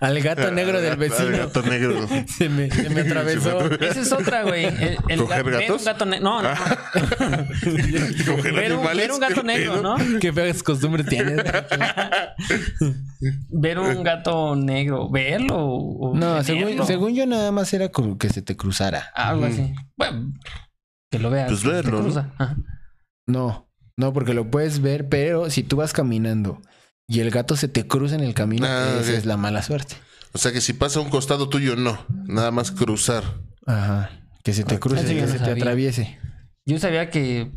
[0.00, 1.30] Al gato negro del Al vecino.
[1.36, 2.06] gato negro.
[2.26, 3.60] Se me, se me atravesó.
[3.76, 4.64] Esa es otra, güey.
[4.66, 5.80] El, el ¿Coger ver gatos?
[5.80, 6.24] un gato negro.
[6.30, 6.50] No, no.
[8.52, 9.82] Ver un, animales, ver un gato ¿qué negro?
[9.82, 9.96] ¿no?
[10.20, 11.42] Qué feas costumbres tienes.
[13.50, 15.10] Ver un gato negro.
[15.10, 15.56] ¿Verlo?
[15.58, 16.86] o No, según, tenerlo.
[16.86, 19.10] según yo nada más era como que se te cruzara.
[19.14, 19.74] Algo así.
[19.96, 20.32] Bueno,
[21.10, 21.48] que lo veas.
[21.48, 22.02] Pues que te verlo, ¿no?
[22.04, 22.30] cruza.
[23.26, 26.60] No, no, porque lo puedes ver, pero si tú vas caminando
[27.08, 29.96] y el gato se te cruza en el camino, Ah, esa es la mala suerte.
[30.32, 31.98] O sea que si pasa a un costado tuyo, no.
[32.26, 33.24] Nada más cruzar.
[33.66, 34.10] Ajá.
[34.42, 36.18] Que se te cruce, Eso yo que no se te atraviese.
[36.66, 37.50] Yo sabía que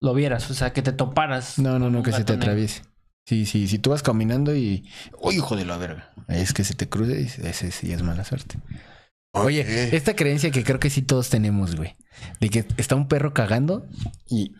[0.00, 1.58] lo vieras, o sea, que te toparas.
[1.58, 2.82] No, no, no, que se te atraviese.
[3.26, 4.88] Sí, sí, si tú vas caminando y.
[5.20, 6.12] ¡Uy, hijo de la verga!
[6.28, 8.56] Es que se te cruce, ese sí es mala suerte.
[9.32, 11.94] Oye, esta creencia que creo que sí todos tenemos, güey.
[12.40, 13.86] De que está un perro cagando
[14.28, 14.52] y.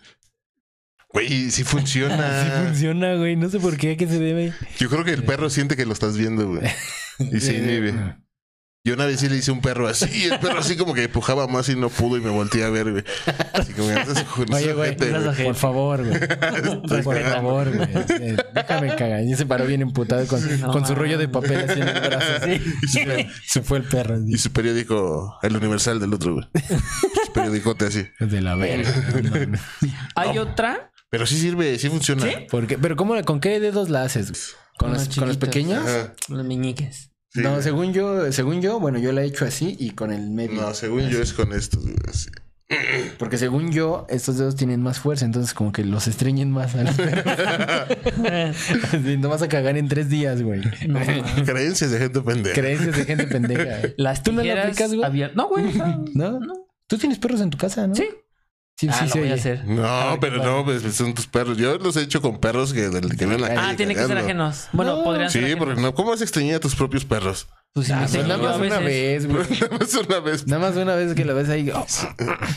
[1.13, 2.45] Güey, sí funciona.
[2.45, 3.35] Sí funciona, güey.
[3.35, 4.53] No sé por qué, ¿a qué se debe?
[4.79, 6.63] Yo creo que el perro siente que lo estás viendo, güey.
[7.19, 8.17] Y se inhibe.
[8.83, 11.05] Yo una vez sí le hice un perro así, y el perro así como que
[11.05, 13.05] empujaba más y no pudo y me volteé a ver, güey.
[13.53, 15.45] Así como que "Estás con Oye, güey, gente, güey".
[15.45, 16.19] por favor, güey.
[17.03, 17.89] Por favor, güey.
[18.21, 19.23] Eh, Déjame cagar.
[19.23, 22.01] Y se paró bien emputado con, no con su rollo de papel así en el
[22.01, 22.49] brazo.
[22.49, 23.01] Y su,
[23.47, 24.15] Se fue el perro.
[24.15, 24.33] así.
[24.33, 26.47] y su periódico, el universal del otro, güey.
[27.27, 28.07] Su periodicote así.
[28.19, 28.91] De la verga.
[29.51, 29.59] no.
[30.15, 30.91] Hay otra.
[31.11, 32.23] Pero sí sirve, sí funciona.
[32.23, 32.33] ¿Sí?
[32.51, 32.79] ¿Por qué?
[32.79, 34.55] ¿Pero cómo, con qué dedos la haces?
[34.79, 35.87] ¿Con, Con los, los con los pequeños?
[35.87, 36.15] Ajá.
[36.29, 37.10] Los meñiques.
[37.33, 37.63] Sí, no, güey.
[37.63, 40.61] según yo, según yo, bueno, yo la he hecho así y con el medio.
[40.61, 41.95] No, según yo es con esto, güey.
[42.09, 42.29] así.
[43.19, 46.85] Porque según yo, estos dedos tienen más fuerza, entonces como que los estreñen más a
[46.85, 47.25] los perros.
[49.19, 50.61] No vas a cagar en tres días, güey.
[51.45, 52.55] Creencias de gente pendeja.
[52.55, 53.79] Creencias de gente pendeja.
[53.79, 53.95] güey.
[53.97, 55.11] Las ¿Tú no la tijeras aplicas, güey?
[55.11, 55.67] abier- No, güey.
[55.67, 56.39] o sea, ¿No?
[56.87, 57.95] Tú tienes perros en tu casa, ¿no?
[57.95, 58.09] Sí.
[58.81, 59.65] Sí, Ah, sí, lo se voy a hacer.
[59.67, 61.59] No, pero no, pues son tus perros.
[61.59, 64.07] Yo los he hecho con perros que, del, que ven la Ah, calle tiene que
[64.07, 64.69] ser ajenos.
[64.73, 65.05] Bueno, No.
[65.05, 65.65] podrían ser Sí, ajenos.
[65.67, 67.47] porque no, ¿cómo vas a extrañar a tus propios perros?
[67.75, 69.45] Pues Ah, seguí nada más una vez, güey.
[69.61, 70.47] Nada más una vez.
[70.47, 71.71] Nada más una vez que lo ves ahí.
[71.75, 71.87] oh.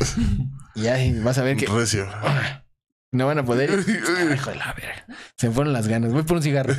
[0.75, 2.07] Y ahí vas a ver que Recio.
[3.11, 3.69] no van a poder.
[3.85, 5.05] Ay, hijo de la verga.
[5.37, 6.13] Se me fueron las ganas.
[6.13, 6.73] Voy por un cigarro.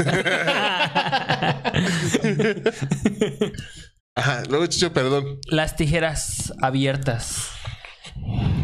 [4.17, 5.39] Ajá, luego Chicho, perdón.
[5.49, 7.49] Las tijeras abiertas.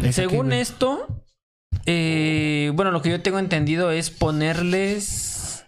[0.02, 1.22] ¿Eso Según esto,
[1.86, 5.64] eh, bueno, lo que yo tengo entendido es ponerles.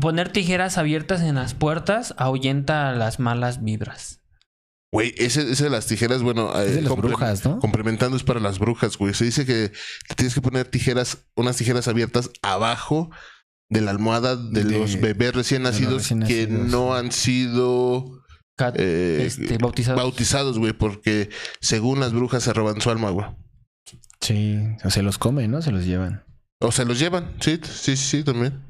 [0.00, 4.20] Poner tijeras abiertas en las puertas ahuyenta las malas vibras.
[4.90, 7.58] Güey, ese, ese de las tijeras, bueno, Es eh, de las comple- brujas, ¿no?
[7.58, 9.12] complementando es para las brujas, güey.
[9.14, 9.70] Se dice que
[10.16, 13.10] tienes que poner tijeras, unas tijeras abiertas abajo
[13.68, 18.21] de la almohada de, De- los bebés recién los nacidos que no han sido
[18.76, 20.00] eh, este, bautizados.
[20.02, 23.26] bautizados, güey, porque según las brujas se roban su alma, güey.
[24.20, 24.58] Sí.
[24.84, 25.62] O se los comen, ¿no?
[25.62, 26.24] Se los llevan.
[26.60, 28.62] O se los llevan, sí, sí, sí, sí, también.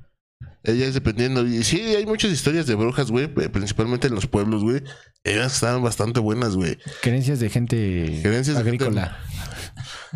[0.65, 1.47] Ella es dependiendo.
[1.47, 4.83] Y sí, hay muchas historias de brujas, güey, eh, principalmente en los pueblos, güey.
[5.25, 6.79] Ellas están bastante buenas, güey.
[7.03, 9.19] Creencias de gente Creencias de gente- agrícola.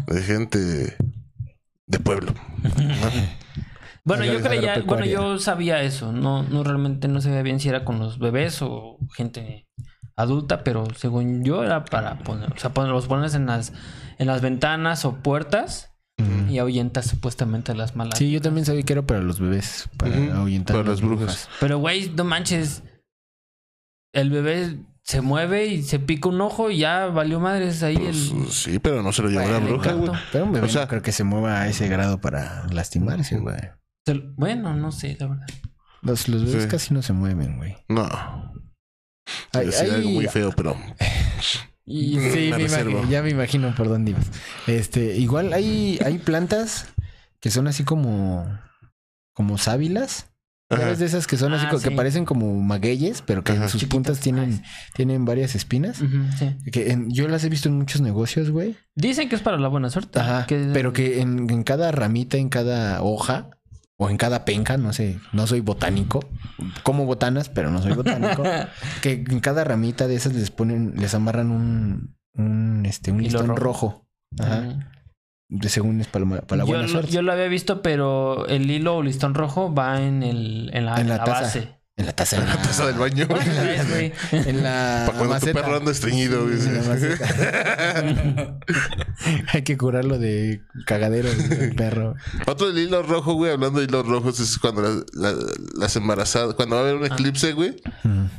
[0.07, 0.97] De gente
[1.87, 2.33] de pueblo.
[4.07, 6.13] Bueno, yo creía, bueno, yo sabía eso.
[6.13, 9.67] No, no realmente no sabía bien si era con los bebés o gente
[10.17, 13.73] adulta, pero según yo era para poner, o sea, poner- los pones en las,
[14.19, 15.93] en las ventanas o puertas
[16.49, 18.17] y ahuyentas supuestamente a las malas.
[18.19, 21.49] Sí, yo también sabía que era para los bebés, para ahuyentar para las las brujas.
[21.61, 22.83] Pero, güey, no manches.
[24.15, 28.31] El bebé se mueve y se pica un ojo y ya valió madres ahí Pues,
[28.33, 28.47] el...
[28.49, 30.11] sí, pero no se lo llevó la bruja, güey.
[30.33, 33.39] Pero un bebé O sea- no creo que se mueva a ese grado para lastimarse,
[33.39, 33.57] güey.
[34.37, 35.47] Bueno, no sé, la verdad.
[36.03, 36.69] Los, los bebés Sí.
[36.69, 37.77] casi no se mueven, güey.
[37.89, 38.09] No.
[39.53, 40.77] Hay- Decir algo muy feo, pero.
[41.89, 44.27] Y sí, Me me imagino- ya me imagino por dónde ibas.
[44.67, 46.89] Este, igual hay, hay plantas
[47.41, 48.45] que son así como,
[49.33, 50.27] como sábilas.
[50.69, 53.63] ¿Sabes de esas que son así Ah, co- que parecen como magueyes, pero que en
[53.69, 53.89] sus Chiquitas.
[53.89, 54.65] puntas tienen,
[54.97, 55.99] tienen varias espinas?
[56.37, 56.57] Sí.
[56.73, 58.75] Que en- yo las he visto en muchos negocios, güey.
[58.97, 60.19] Dicen que es para la buena suerte.
[60.19, 60.45] Ajá.
[60.49, 63.51] que- Pero que en, en cada ramita, en cada hoja,
[63.99, 66.21] o en cada penca, no sé, no soy botánico.
[66.83, 68.43] Como botanas, pero no soy botánico.
[69.03, 73.49] que en cada ramita de esas les ponen, les amarran un, un, este, un listón
[73.49, 73.59] rojo.
[73.61, 74.07] rojo.
[74.39, 74.91] Ajá.
[75.49, 77.13] De según es para, la- para la yo, buena lo- suerte.
[77.13, 81.01] yo lo había visto, pero el hilo o listón rojo va en el en la,
[81.01, 81.41] En la en la taza.
[81.43, 81.76] base.
[81.99, 82.37] En la taza.
[82.37, 83.27] En la Taza del baño.
[84.33, 85.63] En la Para cuando tu maceta.
[85.63, 86.59] perro anda estreñido, güey.
[89.53, 92.15] Hay que curarlo de cagadero del perro.
[92.47, 95.35] Otro del hilo rojo, güey, hablando de hilos rojos, es cuando las, la-
[95.75, 97.81] las embarazadas, cuando va a haber un eclipse, güey,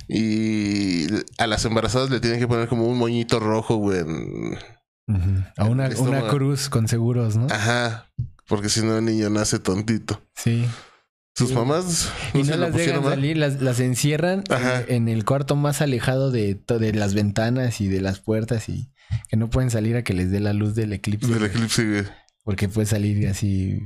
[0.07, 1.07] y
[1.39, 4.01] a las embarazadas le tienen que poner como un moñito rojo, güey.
[4.01, 4.55] en-.
[5.57, 5.89] A una,
[6.29, 7.47] cruz con seguros, ¿no?
[7.49, 8.05] Ajá,
[8.47, 10.21] porque si no el niño nace tontito.
[10.35, 10.67] Sí.
[11.37, 13.13] Sus mamás Y no no se lo las dejan mal.
[13.13, 14.43] salir, las, las encierran
[14.87, 18.89] en, en el cuarto más alejado de, de las ventanas y de las puertas y
[19.29, 21.27] que no pueden salir a que les dé la luz del eclipse.
[21.31, 22.03] Del eclipse, güey.
[22.43, 23.79] Porque puede salir así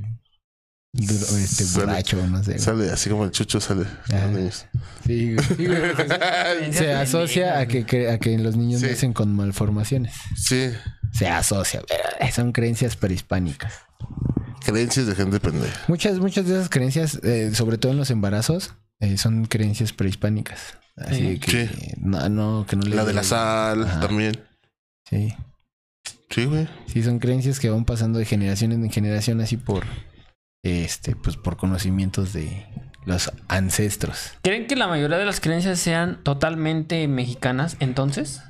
[0.94, 2.52] duro- este, Sale- borracho, no sé.
[2.52, 2.60] güey.
[2.60, 3.86] Sale así como el chucho sale.
[4.14, 4.28] Ah.
[4.28, 4.66] Los niños.
[5.06, 5.46] Sí, güey.
[5.58, 8.88] Sí, güey, porque se asocia a que, que- a que los niños Sí.
[8.88, 10.14] nacen con malformaciones.
[10.38, 10.72] Sí,
[11.12, 11.82] Se asocia.
[12.34, 13.74] Son creencias prehispánicas.
[14.66, 15.82] Creencias de gente pendeja.
[15.88, 20.78] Muchas, muchas de esas creencias, eh, sobre todo en los embarazos, eh, son creencias prehispánicas.
[20.96, 21.40] Así Sí.
[21.40, 21.94] que Sí.
[21.98, 24.00] no, no, que no le La de la sal Ajá.
[24.02, 24.34] también.
[25.10, 25.34] Sí.
[26.30, 26.68] Sí, güey.
[26.88, 29.86] Sí, son creencias que van pasando de generación en generación así por
[30.64, 32.66] este, pues por conocimientos de
[33.06, 34.34] los ancestros.
[34.44, 38.42] ¿Creen que la mayoría de las creencias sean totalmente mexicanas entonces?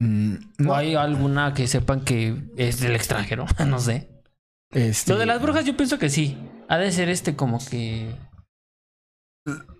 [0.00, 3.46] Mm, no, ¿O hay alguna que sepan que es del extranjero?
[3.66, 4.08] no sé.
[4.72, 6.36] Este, Lo de las brujas yo pienso que sí.
[6.68, 8.14] Ha de ser este como que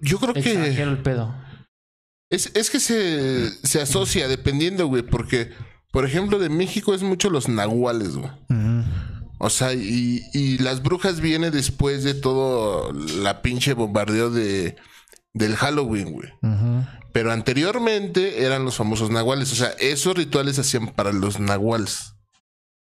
[0.01, 1.35] Yo creo que el pedo.
[2.31, 5.51] es, es que se, se asocia dependiendo, güey, porque,
[5.93, 8.31] por ejemplo, de México es mucho los nahuales, güey.
[9.39, 14.77] O sea, y, y las brujas viene después de todo la pinche bombardeo de,
[15.33, 16.29] del Halloween, güey.
[17.13, 19.53] Pero anteriormente eran los famosos nahuales.
[19.53, 22.12] O sea, esos rituales se hacían para los nahuales.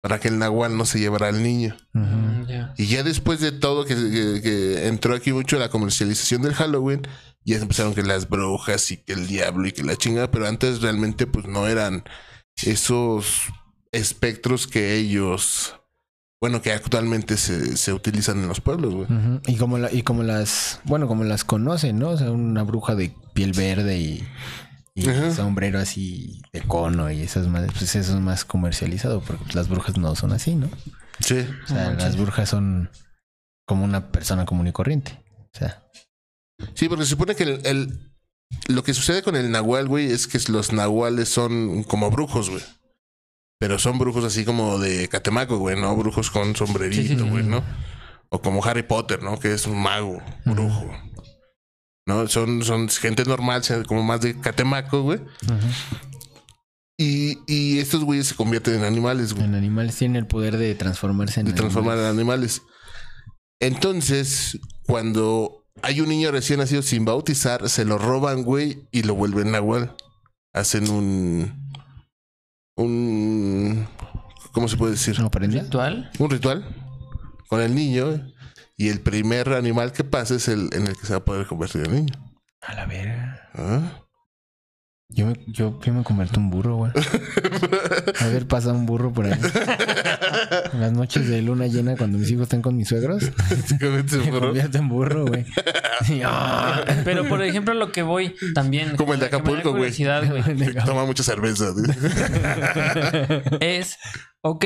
[0.02, 1.74] Para que el nahual no se llevara al niño.
[2.76, 7.02] Y ya después de todo, que, que- que entró aquí mucho la comercialización del Halloween,
[7.44, 10.80] ya empezaron que las brujas y que el diablo y que la chingada, pero antes
[10.82, 12.02] realmente pues no eran
[12.64, 13.48] esos
[13.92, 15.76] espectros que ellos,
[16.40, 19.06] bueno, que actualmente se, se utilizan en los pueblos, güey.
[19.46, 22.10] Y como la, y como las, bueno, como las conocen, ¿no?
[22.10, 24.24] O sea, una bruja de piel verde y,
[24.94, 25.32] y Ajá.
[25.34, 29.96] sombrero así de cono y esas madres, pues eso es más comercializado, porque las brujas
[29.96, 30.68] no son así, ¿no?
[31.20, 31.46] Sí.
[31.64, 32.04] O sea, No manches.
[32.04, 32.90] las brujas son
[33.66, 35.18] como una persona común y corriente.
[35.54, 35.82] O sea,
[36.74, 38.12] Sí, porque se supone que el, el-
[38.68, 42.62] lo que sucede con el nahual, güey, es que los nahuales son como brujos, güey.
[43.58, 45.96] Pero son brujos así como de Catemaco, güey, ¿no?
[45.96, 47.30] Brujos con Sí, sí, sombrerito, sí.
[47.30, 47.62] güey, ¿no?
[48.28, 49.38] O como Harry Potter, ¿no?
[49.38, 50.90] Que es un mago, brujo.
[52.06, 52.26] ¿No?
[52.26, 55.20] Son, son gente normal, como más de Catemaco, güey.
[56.98, 59.44] Y, y estos güeyes se convierten en animales, güey.
[59.44, 62.62] en animales tienen el poder de transformarse en de transformar en animales.
[63.60, 69.14] Entonces, cuando hay un niño recién nacido sin bautizar, se lo roban, güey, y lo
[69.14, 69.94] vuelven nahual.
[70.52, 71.70] Hacen un.
[72.76, 73.86] Un.
[74.52, 75.18] ¿Cómo se puede decir?
[75.18, 75.62] ¿No aprendía?
[75.62, 76.10] ¿Ritual?
[76.18, 76.64] Un ritual
[77.48, 78.31] con el niño.
[78.82, 81.46] Y el primer animal que pasa es el en el que se va a poder
[81.46, 82.14] convertir el niño.
[82.62, 83.48] A la verga.
[83.54, 84.02] ¿Ah?
[85.08, 86.90] Yo me, yo, yo me convierto en burro, güey.
[88.18, 89.38] A ver, pasa un burro por ahí.
[90.72, 94.30] En las noches de luna llena, cuando mis hijos están con mis suegros, Básicamente, me
[94.32, 94.46] burro.
[94.48, 95.46] convierto en burro, güey.
[96.24, 96.82] ¡ah!
[97.04, 98.96] Pero por ejemplo, lo que voy también.
[98.96, 99.92] Como el de Acapulco, güey.
[100.84, 101.66] Toma mucha cerveza.
[103.60, 103.96] Es,
[104.40, 104.64] ok,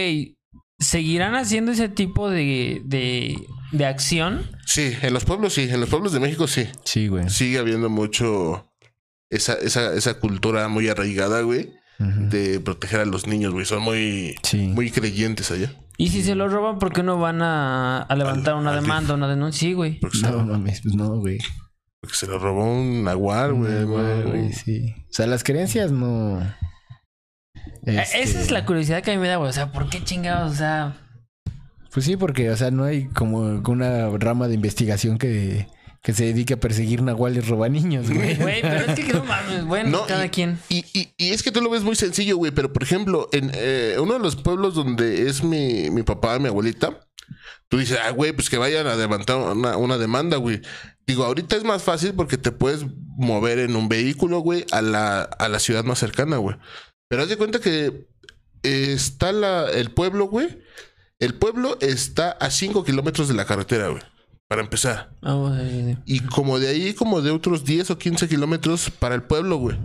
[0.79, 3.37] ¿seguirán haciendo ese tipo de, de,
[3.73, 4.51] de acción?
[4.67, 5.63] Sí, en los pueblos sí.
[5.71, 6.67] En los pueblos de México sí.
[6.85, 7.29] Sí, güey.
[7.31, 8.71] Sigue habiendo mucho
[9.31, 13.65] esa, esa, esa cultura muy arraigada, güey, de proteger a los niños, güey.
[13.67, 14.59] Son muy, Sí.
[14.59, 15.73] muy creyentes allá.
[15.99, 18.83] Y si se lo roban, ¿por qué no van a, a levantar Al- una al
[18.83, 19.61] demanda, una denuncia?
[19.69, 19.99] Sí, güey.
[20.23, 21.39] No mames, pues no, güey.
[22.01, 23.85] porque se lo robó un nahual, güey.
[23.85, 24.95] Güey, güey, sí.
[25.09, 26.39] O sea, las creencias no.
[27.85, 29.51] Este, Esa es la curiosidad que a mí me da, güey.
[29.51, 30.53] O sea, ¿por qué chingados?
[30.53, 30.97] O sea,
[31.93, 35.67] Pues sí, porque, o sea, no hay como una rama de investigación que,
[36.03, 38.35] que se dedique a perseguir nahuales roba niños, güey.
[38.39, 40.59] güey, pero es que no mames, bueno, No, cada y- quien.
[40.69, 42.53] Y, y, y es que tú lo ves muy sencillo, güey.
[42.53, 46.49] Pero, por ejemplo, en eh, uno de los pueblos donde es mi, mi papá, mi
[46.49, 47.01] abuelita,
[47.69, 50.61] tú dices, ah, güey, pues que vayan a levantar una, una demanda, güey.
[51.07, 52.85] Digo, ahorita es más fácil porque te puedes
[53.17, 56.57] mover en un vehículo, güey, a la, a la ciudad más cercana, güey.
[57.09, 58.09] Pero haz de cuenta que
[58.63, 60.63] eh, está la, el pueblo, güey.
[61.19, 64.03] El pueblo está a 5 kilómetros de la carretera, güey.
[64.49, 65.11] Para empezar.
[65.23, 65.99] Ah, güey, sí, sí.
[66.05, 69.77] Y como de ahí, como de otros 10 o 15 kilómetros para el pueblo, güey.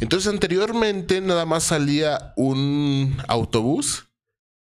[0.00, 4.08] Entonces, anteriormente nada más salía un autobús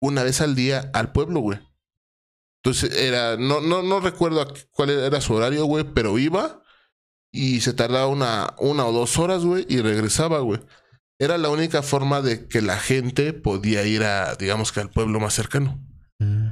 [0.00, 1.58] una vez al día al pueblo, güey.
[2.62, 6.62] Entonces, era, no, no, no recuerdo cuál era su horario, güey, pero iba
[7.32, 10.60] y se tardaba una, una o dos horas, güey, y regresaba, güey.
[11.20, 15.18] Era la única forma de que la gente podía ir a, digamos que al pueblo
[15.20, 15.78] más cercano.
[16.20, 16.48] Mm.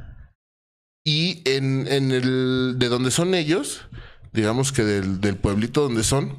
[1.04, 3.82] Y en, en el de donde son ellos,
[4.32, 6.36] digamos que del, del pueblito donde son,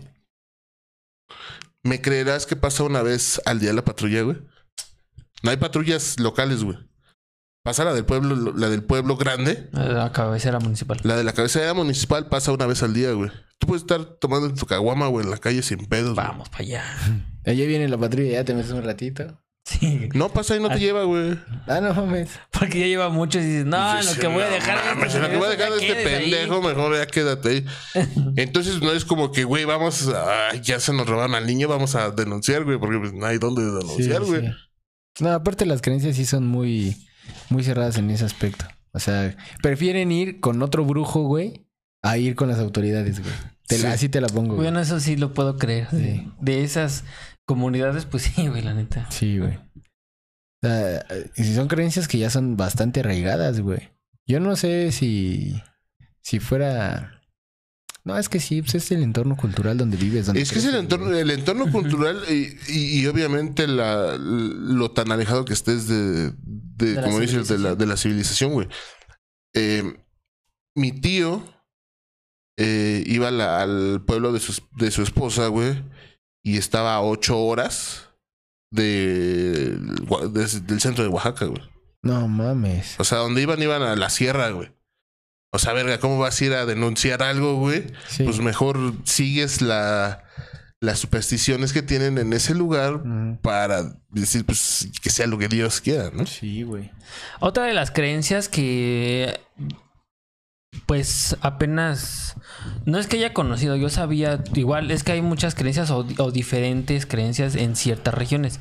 [1.84, 4.38] ¿me creerás que pasa una vez al día la patrulla, güey?
[5.44, 6.78] No hay patrullas locales, güey.
[7.64, 11.00] Pasa la del pueblo, la del pueblo grande, La cabecera municipal.
[11.04, 13.32] la de la cabecera municipal pasa una vez al día, güey.
[13.60, 16.16] Tú puedes estar tomando tu caguama, güey, en la calle sin pedos.
[16.16, 16.84] Vamos para allá.
[17.46, 19.42] Allá viene la patrulla, ya te metes un ratito.
[19.64, 20.10] Sí.
[20.14, 21.38] No pasa y no te lleva, güey.
[21.66, 22.30] Ah, no mames.
[22.52, 24.96] Porque ya lleva mucho y dices, no, lo que voy a "No dejar.
[24.96, 26.32] mames, lo que voy a dejar de este quedes ahí".
[26.32, 27.66] pendejo, mejor ya quédate ahí.
[28.38, 31.96] Entonces no es como que, güey, vamos a, ya se nos robaron al niño, vamos
[31.96, 34.42] a denunciar, güey, porque pues, no hay dónde denunciar, Sí, güey.
[34.48, 34.54] sí.
[35.24, 36.96] No, aparte las creencias sí son muy,
[37.50, 38.66] muy cerradas en ese aspecto.
[38.94, 41.67] O sea, prefieren ir con otro brujo, güey,
[42.04, 43.34] a ir con las autoridades, güey.
[43.68, 43.94] Te la, Sí.
[43.96, 44.66] así te la pongo, güey.
[44.68, 45.88] Bueno, eso sí lo puedo creer.
[45.92, 45.98] Sí.
[45.98, 47.04] De, de esas
[47.46, 49.10] comunidades, pues sí, güey, la neta.
[49.12, 49.56] Sí, güey.
[49.56, 51.06] O sea,
[51.36, 53.90] y si son creencias que ya son bastante arraigadas, güey.
[54.26, 55.62] Yo no sé si,
[56.22, 57.14] si fuera...
[58.04, 60.28] No, es que sí, pues es el entorno cultural donde vives.
[60.28, 61.20] Donde Es que es el entorno, güey.
[61.20, 67.02] el entorno cultural y, y- y obviamente la, lo tan alejado que estés de, de,
[67.02, 67.78] como dices, de la, civilización.
[67.78, 68.68] de la civilización, güey.
[69.54, 69.84] Eh,
[70.74, 71.44] mi tío
[72.58, 75.84] eh, iba la- al pueblo de su, de su esposa, güey,
[76.44, 78.10] y estaba a ocho horas
[78.72, 81.62] de, de- del centro de Oaxaca, güey.
[82.04, 82.96] No mames.
[83.00, 84.72] O sea, donde iban, iban a la sierra, güey.
[85.54, 87.86] O sea, verga, ¿cómo vas a ir a denunciar algo, güey?
[88.08, 88.24] Sí.
[88.24, 90.24] Pues mejor sigues la,
[90.82, 93.02] las supersticiones que tienen en ese lugar
[93.42, 96.26] para decir, pues, que sea lo que Dios quiera, ¿no?
[96.28, 96.92] Sí, güey.
[97.40, 99.40] Otra de las creencias que
[100.86, 102.36] pues apenas
[102.86, 106.32] no es que haya conocido, yo sabía, igual es que hay muchas creencias o, o
[106.32, 108.60] diferentes creencias en ciertas regiones.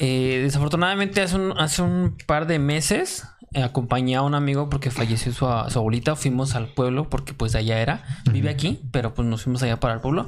[0.00, 4.90] Eh, desafortunadamente hace un, hace un par de meses eh, acompañé a un amigo porque
[4.90, 9.14] falleció su, su abuelita, fuimos al pueblo porque pues de allá era, vive aquí, pero
[9.14, 10.26] pues nos fuimos allá para el pueblo.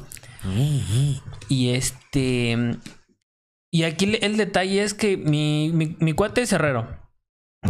[1.48, 2.78] Y este...
[3.70, 7.02] Y aquí el detalle es que mi, mi, mi cuate es herrero.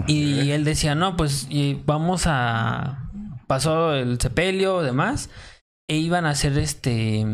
[0.07, 1.49] Y él decía, no, pues
[1.87, 3.04] vamos a...
[3.47, 5.31] Pasó el sepelio, demás.
[5.89, 7.27] E iban a hacer este...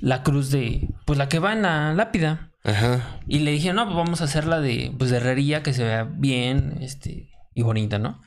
[0.00, 0.88] La cruz de...
[1.06, 2.52] Pues la que va en la lápida.
[2.62, 3.20] Ajá.
[3.26, 6.04] Y le dije, no, pues vamos a hacerla de, pues de herrería que se vea
[6.04, 8.20] bien, este, y bonita, ¿no?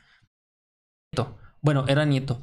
[1.12, 1.38] Nieto.
[1.60, 2.42] Bueno, era nieto.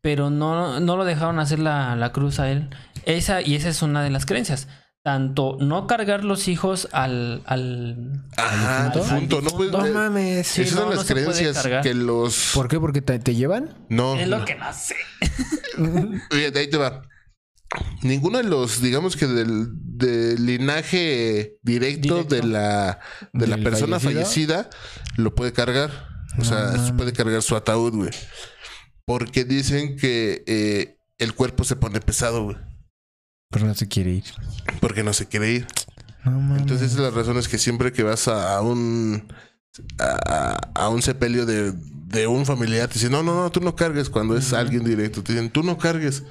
[0.00, 2.70] Pero no, no lo dejaron hacer la, la cruz a él.
[3.04, 4.66] Esa, y esa es una de las creencias.
[5.02, 9.40] Tanto no cargar los hijos al, al, Ajá, Al difunto.
[9.40, 10.46] No mames.
[10.46, 12.50] Sí, esas no, son las creencias que los.
[12.54, 12.78] ¿Por qué?
[12.78, 13.74] ¿Porque te, te llevan?
[13.88, 14.14] No.
[14.16, 14.96] es lo que no sé.
[16.32, 17.02] Oye, de ahí te va.
[18.02, 22.34] Ninguno de los, digamos que del, del linaje directo, Directo.
[22.34, 22.98] de la,
[23.32, 24.54] de la ¿Del persona fallecido?
[24.64, 24.70] fallecida
[25.16, 25.90] lo puede cargar.
[26.34, 28.10] O No sea, puede cargar su ataúd, güey.
[29.06, 32.56] Porque dicen que eh, el cuerpo se pone pesado, güey.
[33.50, 34.24] Pero no se quiere ir.
[34.80, 35.66] Porque no se quiere ir.
[36.24, 36.62] No mames.
[36.62, 39.24] Entonces, esa es la razón es que siempre que vas a, a un
[39.98, 43.74] a, a un sepelio de, de un familiar, te dicen, no, no, no, tú no
[43.74, 44.10] cargues.
[44.10, 46.24] Cuando es alguien directo, te dicen, tú no cargues.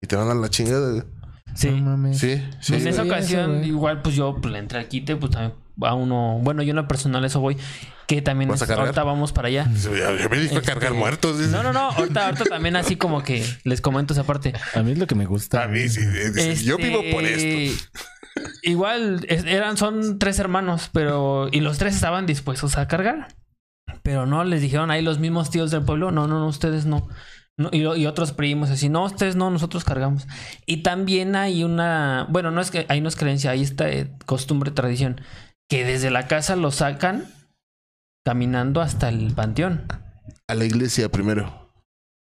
[0.00, 1.04] Y te van a la chingada.
[1.54, 1.70] Sí.
[1.70, 2.18] No mames.
[2.18, 2.74] Sí, sí.
[2.74, 5.54] en No esa eso, ocasión, igual, pues yo pues, le entré al quite, pues también
[5.80, 7.56] a uno, bueno, yo en lo personal eso voy,
[8.06, 8.86] que también ¿Vas a es- cargar?
[8.86, 9.66] ahorita vamos para allá.
[10.20, 11.38] Ya me dijo cargar muertos.
[11.38, 11.50] dice.
[11.50, 14.52] No, no, no, ahorita, ahorita también así como que les comento esa parte.
[14.74, 15.62] A mí es lo que me gusta.
[15.64, 16.00] A mí sí,
[16.64, 17.82] yo Este, vivo por esto.
[18.62, 21.48] Igual es- eran, son tres hermanos, pero.
[21.52, 23.28] Y los tres estaban dispuestos a cargar.
[24.02, 27.08] Pero no, les dijeron ahí los mismos tíos del pueblo, no, no, no, ustedes no.
[27.58, 30.26] No, y, y otros primos así, no, ustedes no, nosotros cargamos.
[30.64, 34.10] Y también hay una, bueno, no es que ahí no es creencia, ahí está eh,
[34.24, 35.20] costumbre, tradición,
[35.72, 37.24] que desde la casa lo sacan
[38.26, 39.86] caminando hasta el panteón.
[40.46, 41.72] A la iglesia primero.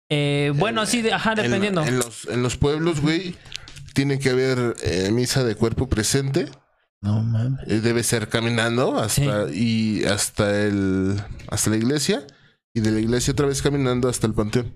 [0.09, 1.81] Eh, bueno, sí, de- ajá, En- dependiendo.
[1.85, 3.37] En, los, en los pueblos, güey,
[3.93, 6.49] tiene que haber eh, misa de cuerpo presente.
[7.01, 7.65] No mames.
[7.69, 11.15] Eh, debe ser caminando hasta y hasta el
[11.49, 12.27] hasta la iglesia
[12.73, 14.73] y de la iglesia otra vez caminando hasta el panteón.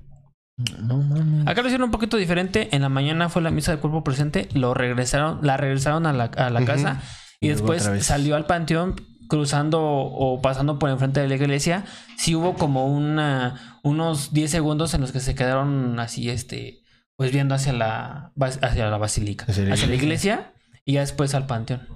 [0.79, 1.45] No mames.
[1.45, 2.69] Acá lo hicieron un poquito diferente.
[2.73, 6.25] En la mañana fue la misa de cuerpo presente, lo regresaron, la regresaron a la,
[6.25, 6.67] a la Ujú.
[6.67, 7.01] casa
[7.41, 8.95] y, después salió al panteón
[9.27, 11.85] cruzando o pasando por enfrente de la iglesia.
[12.17, 16.83] Sí hubo como una, unos 10 segundos en los que se quedaron así, este,
[17.17, 18.31] pues viendo hacia la,
[18.61, 20.51] hacia la basílica, Hacia hacia la la, iglesia
[20.85, 21.87] y ya después al panteón.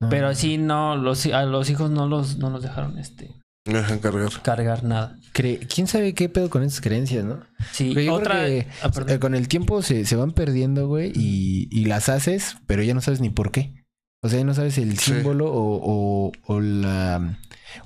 [0.00, 0.08] No.
[0.08, 3.34] Pero sí, no, los, a los hijos no los, no los dejaron este,
[3.66, 4.30] Me dejan cargar.
[4.42, 5.16] cargar nada.
[5.34, 7.40] Cre- ¿Quién sabe qué pedo con esas creencias, no?
[7.72, 8.46] Sí, yo creo otra.
[8.46, 12.56] que, ah, eh, con el tiempo se, se van perdiendo, güey, y, y las haces,
[12.66, 13.77] pero ya no sabes ni por qué.
[14.22, 15.12] O sea, ya no sabes el Sí.
[15.14, 17.38] símbolo o, o, o la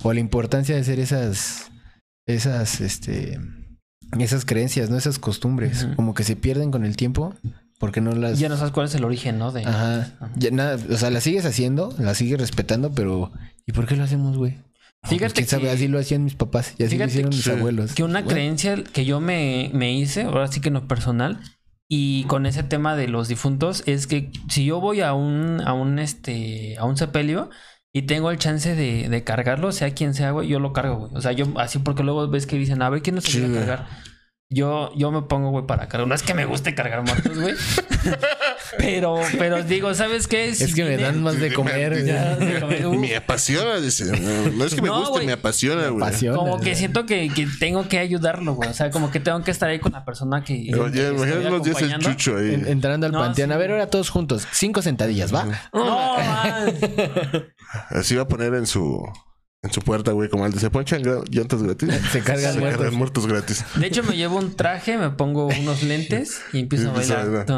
[0.03, 1.71] o la importancia de hacer esas
[2.27, 3.39] esas este
[4.19, 7.33] esas creencias, no esas costumbres, como que se pierden con el tiempo
[7.79, 9.51] porque no las Ya no sabes cuál es el origen, ¿no?
[9.51, 10.15] De, Ajá.
[10.35, 13.31] Ya nada, o sea, las sigues haciendo, las sigues respetando, pero
[13.65, 14.57] ¿y por qué lo hacemos, güey?
[15.05, 17.93] Fíjate quién sabe, que- así lo hacían mis papás y así lo hicieron mis abuelos.
[17.93, 21.39] que una Bueno, creencia que yo me, me hice, ahora sí que en lo personal,
[21.95, 25.73] y con ese tema de los difuntos, es que si yo voy a un, a
[25.73, 27.49] un este, a un sepelio
[27.93, 31.11] y tengo el chance de, de cargarlo, sea quien sea, güey, yo lo cargo, güey.
[31.15, 33.47] O sea, yo así porque luego ves que dicen, a ver quién nos Sí, ayuda
[33.47, 33.59] a güey.
[33.65, 33.87] cargar.
[34.53, 36.07] Yo, yo me pongo, güey, para cargar.
[36.07, 37.55] No es que me guste cargar muertos, güey.
[38.77, 40.49] pero, pero digo, ¿sabes qué?
[40.49, 42.05] Es que me dan más de comer.
[42.05, 42.85] Ya, de comer.
[42.87, 44.05] Uh, Me apasiona, dice.
[44.05, 46.03] No, no es que me No, guste, me apasiona, güey.
[46.03, 46.37] Apasiona.
[46.37, 48.69] Como que siento que, que tengo que ayudarlo, güey.
[48.69, 50.67] O sea, como que tengo que estar ahí con la persona que.
[50.69, 52.53] Pero ya, imagínate días el chucho ahí.
[52.53, 53.49] En- entrando al No, panteón.
[53.49, 53.53] sí.
[53.53, 54.47] A ver, ahora todos juntos.
[54.51, 55.45] Cinco sentadillas, ¿va?
[55.73, 56.73] No, man.
[57.89, 59.03] Así va a poner en su
[59.63, 61.89] en su puerta, güey, como el de se ponchan llantas gratis.
[62.11, 62.81] Se cargan Se muertos.
[62.81, 63.63] cargan muertos gratis.
[63.75, 67.21] De hecho, me llevo un traje, me pongo unos lentes y empiezo a Y empieza
[67.21, 67.49] a bailar.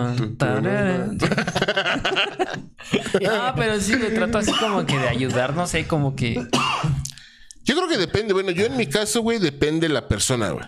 [3.21, 6.35] No, pero sí me trato así como que de ayudar, no sé, como que.
[7.63, 8.33] Yo creo que depende.
[8.33, 10.65] Bueno, yo en mi caso, güey, depende la persona, güey.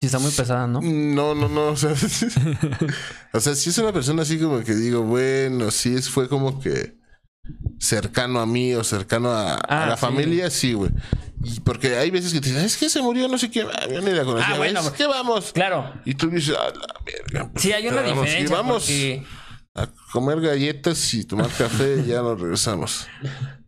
[0.00, 0.80] Sí, está muy pesada, ¿no?
[0.80, 1.66] No, no, no.
[1.68, 1.92] O sea,
[3.34, 6.58] o sea, si es una persona así como que digo, bueno, si es, fue como
[6.58, 7.01] que
[7.78, 10.00] cercano a mí o cercano a, a Ah, la sí.
[10.00, 10.90] familia, sí, güey.
[11.44, 13.86] Y porque hay veces que te dicen, es que se murió no sé qué, ah,
[13.92, 14.54] yo ni la conocía.
[14.54, 15.52] Ah, bueno, "Es que vamos.
[15.52, 15.92] Claro.
[16.04, 17.50] Y tú dices, a la verga.
[17.52, 18.56] pues, Sí, hay una vamos, y diferencia.
[18.56, 19.22] vamos porque-
[19.74, 23.06] a comer galletas y tomar café y ya nos regresamos.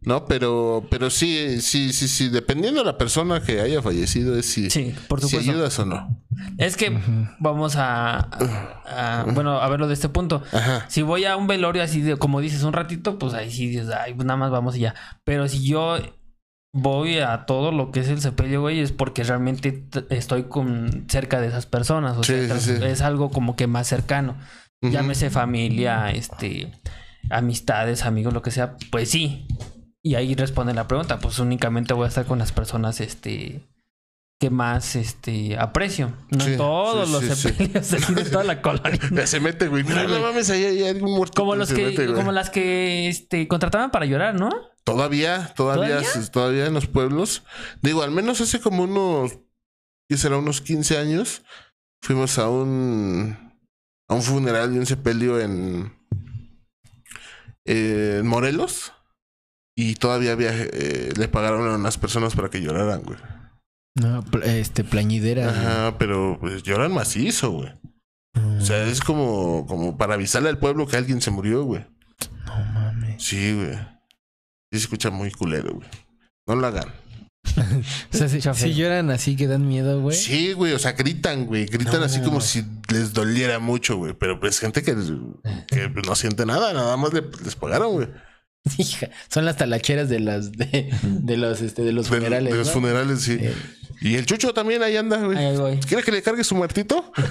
[0.05, 2.29] No, pero, pero sí, sí, sí, sí.
[2.29, 5.51] Dependiendo de la persona que haya fallecido, es si, Sí, por si supuesto.
[5.51, 6.23] ayudas o no.
[6.59, 6.97] Es que
[7.41, 10.43] vamos a, a- a- bueno, a verlo de este punto.
[10.53, 10.85] Ajá.
[10.89, 13.89] Si voy a un velorio así de, como dices, un ratito, pues ahí sí dices,
[13.91, 14.95] ay, pues nada más vamos y ya.
[15.25, 15.97] Pero si yo
[16.77, 21.41] voy a todo lo que es el sepelio, güey, es porque realmente estoy con cerca
[21.41, 22.17] de esas personas.
[22.19, 22.85] O Sí, sea, sí, sí.
[22.85, 24.37] es algo como que más cercano.
[24.83, 26.71] Llámese familia, este,
[27.31, 29.47] amistades, amigos, lo que sea, pues sí.
[30.07, 33.67] Y ahí responde la pregunta, pues únicamente voy a estar con las personas, este,
[34.39, 36.13] que más, este, aprecio.
[36.29, 37.49] No Sí, todos sí, los sí, sí.
[37.73, 39.01] sepelios de toda la colonia.
[39.11, 39.83] Ya se mete, güey.
[39.83, 41.41] Mira, no mames, ahí hay algún muerto.
[41.41, 44.51] Como los que, mete, como las que, este, contrataban para llorar, ¿no?
[44.85, 46.31] Todavía, todavía, ¿Todavía?
[46.31, 46.67] ¿Todavía?
[46.67, 47.45] en los pueblos.
[47.81, 49.39] Digo, al menos hace como unos,
[50.07, 50.37] ¿qué será?
[50.37, 51.41] Unos 15 años.
[52.03, 53.39] Fuimos a un,
[54.07, 55.97] a un funeral de un sepelio en,
[57.65, 58.93] en Morelos.
[59.77, 63.19] Y todavía había, eh, le pagaron a unas personas para que lloraran, güey.
[63.97, 65.51] No, pl- este, plañidera.
[65.51, 67.73] Ajá, pero pues lloran macizo, güey.
[68.59, 71.85] O sea, es como, como para avisarle al pueblo que alguien se murió, güey.
[72.47, 73.23] no mames.
[73.23, 73.75] Sí, güey.
[73.75, 73.79] Sí
[74.73, 75.89] se escucha muy culero, güey.
[76.47, 76.89] No lo hagan.
[78.13, 80.17] O sea, si, lloran así que dan miedo, güey.
[80.17, 81.67] Sí, güey, o sea, gritan, güey.
[81.67, 82.07] Gritan No.
[82.07, 84.15] así como si les doliera mucho, güey.
[84.15, 84.95] Pero pues gente que,
[85.69, 88.09] que no siente nada, nada más le- les pagaron, güey.
[88.79, 92.51] Hija, son las talacheras de las de, de los este de los funerales.
[92.53, 92.73] de los ¿no?
[92.73, 93.37] funerales, sí.
[93.41, 93.55] Eh,
[94.01, 95.37] Y el chucho también ahí anda, güey.
[95.37, 95.79] Ahí voy.
[95.81, 97.13] ¿Quiere que le cargue su muertito?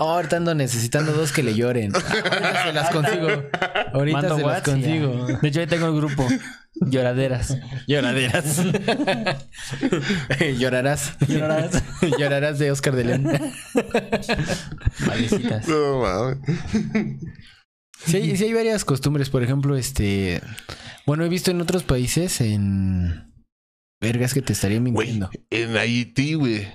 [0.00, 1.92] Oh, ahorita ando necesitando dos que le lloren.
[1.92, 3.28] Ahorita se las consigo.
[3.92, 4.62] Ahorita Mando se las ya.
[4.72, 5.26] consigo.
[5.42, 6.28] De hecho, ahí tengo el grupo.
[6.76, 7.56] Lloraderas.
[7.88, 8.58] Lloraderas.
[10.58, 11.14] Llorarás.
[11.26, 11.82] Llorarás.
[12.16, 13.28] Llorarás de Oscar de León.
[15.06, 15.66] Malecitas.
[15.66, 16.38] No, mames.
[18.06, 19.30] Sí, hay- sí hay varias costumbres.
[19.30, 20.40] Por ejemplo, este.
[21.06, 23.32] Bueno, he visto en otros países en.
[24.00, 25.28] Vergas que te estaría mintiendo.
[25.50, 26.68] en Haití, güey,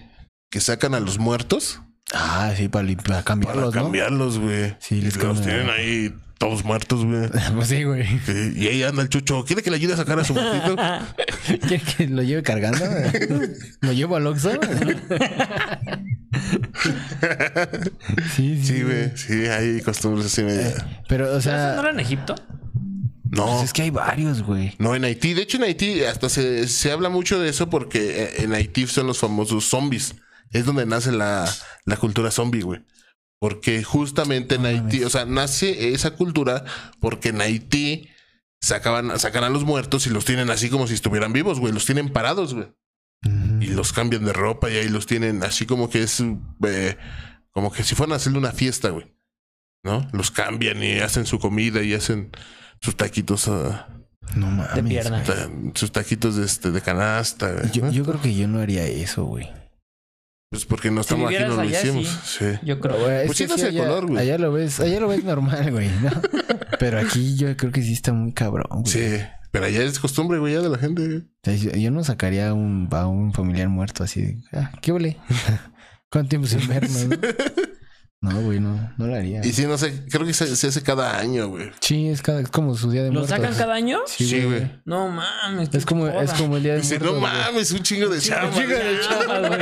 [0.51, 1.79] que sacan a los muertos
[2.13, 3.83] Ah, sí, para, para para cambiarlos, ¿no?
[3.83, 4.75] cambiarlos, güey.
[4.79, 5.43] Sí, y les los cambian.
[5.45, 7.29] tienen ahí todos muertos, güey.
[7.55, 8.05] pues sí, güey.
[8.55, 9.45] Y ahí anda el chucho.
[9.45, 10.75] ¿Quiere que le ayude a sacar a su muertito?
[11.67, 12.83] ¿Quiere que lo lleve cargando?
[13.81, 14.51] ¿Lo llevo al Oxxo?
[18.35, 18.63] sí, sí.
[18.63, 19.11] Sí, güey.
[19.15, 20.73] Sí, hay costumbres así media.
[21.07, 22.35] Pero, o ¿Eso no sea, era en Egipto?
[23.23, 23.45] No.
[23.47, 24.75] pues es que hay varios, güey.
[24.77, 25.33] No, en Haití.
[25.33, 28.85] De hecho, en Haití hasta se, se habla mucho de eso porque eh, en Haití
[28.87, 30.15] son los famosos zombies.
[30.51, 31.51] Es donde nace la,
[31.85, 32.81] la cultura zombie, güey.
[33.43, 36.63] Porque justamente en Haití, o sea, nace esa cultura
[37.01, 38.07] porque en Haití
[38.61, 41.73] sacaban, sacan a los muertos y los tienen así como si estuvieran vivos, güey.
[41.73, 42.67] Los tienen parados, güey.
[43.59, 46.23] Y los cambian de ropa y ahí los tienen así como que es
[46.65, 46.97] eh,
[47.51, 49.13] como que si fueran a hacerle una fiesta, güey.
[49.83, 50.07] ¿No?
[50.13, 52.31] Los cambian y hacen su comida y hacen
[52.79, 53.89] sus taquitos, ah,
[54.37, 54.73] No mames.
[54.75, 55.21] De pierna.
[55.23, 57.51] ta- sus taquitos de, este, de canasta.
[57.51, 57.71] güey.
[57.73, 59.49] Yo, yo creo que yo no haría eso, güey.
[60.53, 62.07] Pues porque no estamos aquí, vivieras no lo allá, hicimos.
[62.25, 62.45] sí.
[62.45, 62.59] Sí.
[62.61, 62.99] Yo creo.
[62.99, 64.19] Güey, es Pues sí, no allá, color, güey.
[64.19, 66.11] allá lo ves, allá lo ves normal, güey, ¿no?
[66.79, 68.85] Pero aquí yo creo que sí está muy cabrón, güey.
[68.85, 69.23] Sí.
[69.49, 71.23] Pero allá es costumbre, güey, ya de la gente.
[71.75, 75.17] Yo, no sacaría a un, a un familiar muerto así de, ah, ¿qué ole?
[76.11, 77.05] ¿Cuánto tiempo sin vernos?
[77.07, 77.17] no?
[78.23, 79.45] No, güey, no, no lo haría.
[79.45, 81.69] Y sí, no sé, creo que se, se hace cada año, güey.
[81.81, 83.29] Sí, es, cada, es como su día de ¿Lo muertos.
[83.37, 83.99] sacan cada año?
[84.07, 84.59] Sí, Sí, güey.
[84.59, 84.71] güey.
[84.85, 85.69] No mames.
[85.73, 87.15] Es como, es como el día de Dice, muertos.
[87.21, 87.33] no güey.
[87.33, 88.53] mames, un chingo de chamba.
[88.55, 89.59] Chica de chamba, güey.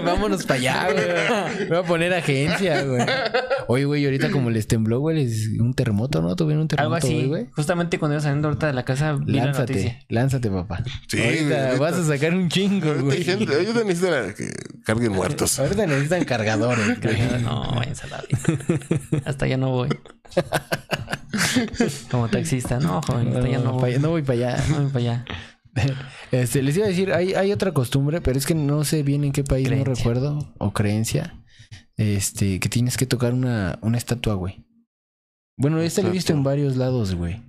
[0.04, 1.68] Vámonos para allá, güey.
[1.68, 3.02] Voy a poner agencia, güey.
[3.68, 6.34] Oye, güey, ahorita como les tembló, güey, les un terremoto, ¿no?
[6.36, 7.26] Tuvieron un Algo terremoto, así.
[7.26, 7.46] güey.
[7.52, 9.98] Justamente cuando iba saliendo ahorita de la casa, vi la noticia.
[10.08, 10.82] Lánzate, lánzate, papá.
[11.08, 13.24] Sí, ahorita güey, vas a sacar un chingo, Ahorita güey.
[13.24, 14.50] gente, ahorita necesitan que
[14.84, 15.58] carguen muertos.
[15.58, 16.24] Ahorita necesitan
[16.58, 16.98] cargadores.
[17.42, 19.22] No, váyanse a la vida.
[19.24, 19.88] Hasta allá no voy.
[22.10, 23.98] Como taxista, no, joven, hasta allá no No, pa' voy.
[23.98, 24.64] no voy para allá.
[24.68, 25.24] No voy para allá.
[26.32, 29.24] Este, les iba a decir, hay, hay otra costumbre, pero es que no sé bien
[29.24, 31.42] en qué país, no recuerdo, o creencia,
[31.96, 34.64] este, que tienes que tocar una, una estatua, güey.
[35.56, 37.42] Bueno, esta lo he visto en varios lados, güey.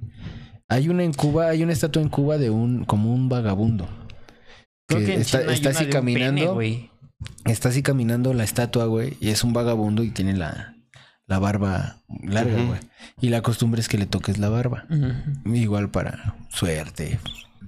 [0.69, 3.89] Hay una en Cuba, hay una estatua en Cuba de un, como un vagabundo.
[4.87, 6.90] Creo Que está, así pene, caminando, güey.
[7.45, 10.75] Está así caminando la estatua, güey, y es un vagabundo y tiene la,
[11.27, 12.79] la barba larga, güey.
[13.21, 14.85] Y la costumbre es que le toques la barba.
[15.45, 17.19] Igual para suerte,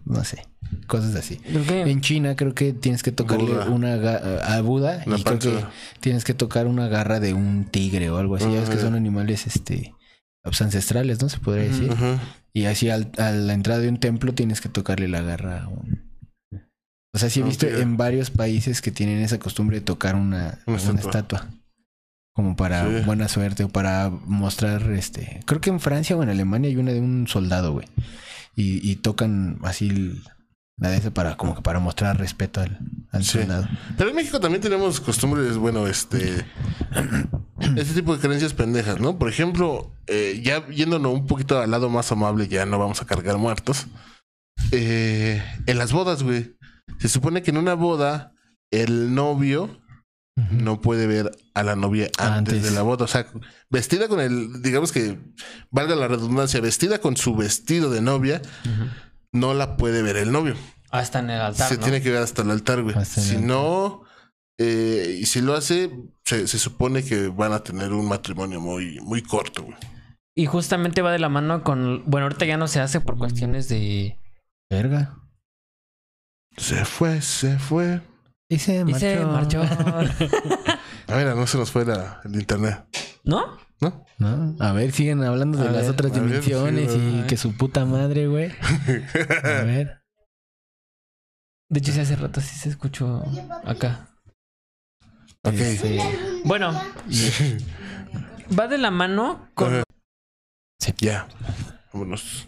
[0.06, 0.46] no sé,
[0.88, 1.40] cosas así.
[1.46, 3.70] En China creo que tienes que tocarle Buda.
[3.70, 5.66] una a Buda La y creo que
[6.00, 8.46] tienes que tocar una garra de un tigre o algo así.
[8.52, 9.94] Ya ves que son animales este
[10.44, 11.30] pues, ancestrales, ¿no?
[11.30, 11.90] Se podría decir.
[12.52, 15.68] Y así al- a la entrada de un templo tienes que tocarle la garra a
[15.70, 16.13] un...
[17.16, 20.60] O sea, sí he visto en varios países que tienen esa costumbre de tocar una,
[20.66, 21.48] Una una estatua.
[22.36, 23.06] Como para Sí.
[23.06, 25.42] buena suerte o para mostrar este...
[25.46, 27.88] Creo que en Francia o en Alemania hay una de un soldado, güey.
[28.56, 30.20] Y, y tocan así
[30.78, 32.80] la de esa para como que para mostrar respeto al,
[33.12, 33.38] al Sí.
[33.40, 33.68] soldado.
[33.96, 36.44] Pero en México también tenemos costumbres, bueno, este.
[37.78, 39.20] este tipo de creencias pendejas, ¿no?
[39.20, 43.06] Por ejemplo, eh, ya yéndonos un poquito al lado más amable, ya no vamos a
[43.06, 43.86] cargar muertos.
[44.72, 46.56] Eh, en las bodas, güey.
[47.00, 48.34] Se supone que en una boda,
[48.72, 49.80] el novio
[50.36, 52.64] no puede ver a la novia antes, Antes.
[52.64, 53.06] de la boda.
[53.06, 53.28] O sea,
[53.70, 55.20] vestida con el, digamos que,
[55.70, 58.42] valga la redundancia, vestida con su vestido de novia,
[59.32, 60.56] no la puede ver el novio.
[60.90, 61.84] hasta en el altar, Se ¿no?
[61.84, 62.96] tiene que ver hasta el altar, güey.
[62.98, 64.04] Hasta Si no,
[64.60, 65.92] eh, y si lo hace,
[66.26, 69.78] se, se supone que van a tener un matrimonio muy, muy corto, güey.
[70.36, 72.04] Y justamente va de la mano con...
[72.08, 74.18] Bueno, ahorita ya no se hace por cuestiones de...
[74.68, 75.20] Verga.
[76.58, 78.02] Se fue, se fue.
[78.50, 79.00] Y se Y marchó.
[79.00, 79.62] se marchó.
[81.08, 82.86] A ver, no se nos fue la- el internet,
[83.24, 83.58] ¿No?
[83.82, 84.06] ¿no?
[84.20, 84.56] ¿No?
[84.64, 87.28] A ver, siguen hablando de A las ver, otras ver, dimensiones sí, y ver.
[87.28, 88.52] que su puta madre, güey.
[88.52, 90.04] A ver.
[91.70, 93.24] De hecho, sí hace rato sí se escuchó
[93.66, 94.10] acá.
[95.44, 95.54] Ok.
[95.56, 96.00] Este,
[96.46, 96.72] Bueno,
[98.58, 99.74] va de la mano con...
[99.74, 99.84] Ajá.
[101.00, 101.28] Ya.
[101.92, 102.48] Vámonos.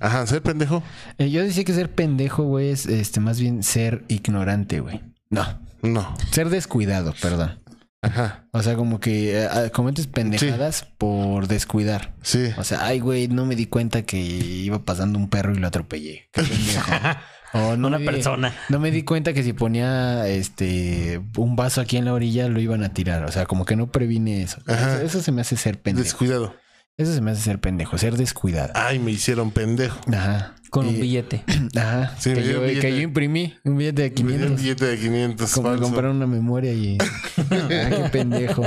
[0.00, 0.82] Ajá, ser pendejo.
[1.18, 5.00] eh, yo decía que ser pendejo, güey, es este más bien ser ignorante, güey.
[5.30, 5.58] No.
[5.82, 6.14] No.
[6.30, 7.60] Ser descuidado, perdón.
[8.02, 8.46] Ajá.
[8.52, 12.14] O sea, como que eh, ah, cometes pendejadas por descuidar.
[12.22, 12.50] Sí.
[12.58, 15.66] O sea, ay, güey, no me di cuenta que iba pasando un perro y lo
[15.66, 16.28] atropellé.
[16.32, 16.90] Qué pendejo.
[17.56, 18.52] Oh, no una me- persona.
[18.68, 22.58] No me di cuenta que si ponía este un vaso aquí en la orilla lo
[22.58, 23.24] iban a tirar.
[23.26, 24.60] O sea, como que no previne eso.
[24.66, 24.96] Ajá.
[24.96, 26.02] Eso, eso se me hace ser pendejo.
[26.02, 26.56] Descuidado.
[26.96, 28.70] Eso se me hace ser pendejo, ser descuidado.
[28.74, 29.98] Ay, me hicieron pendejo.
[30.12, 30.54] Ajá.
[30.70, 31.44] Con un billete.
[31.76, 32.14] Ajá.
[32.18, 32.80] Sí, que, yo, un billete.
[32.88, 34.62] que yo imprimí un billete de Me dio un 500.
[34.62, 35.82] billete de 500 Como falso.
[35.84, 36.96] comprar una memoria y.
[37.50, 38.64] ah, qué pendejo.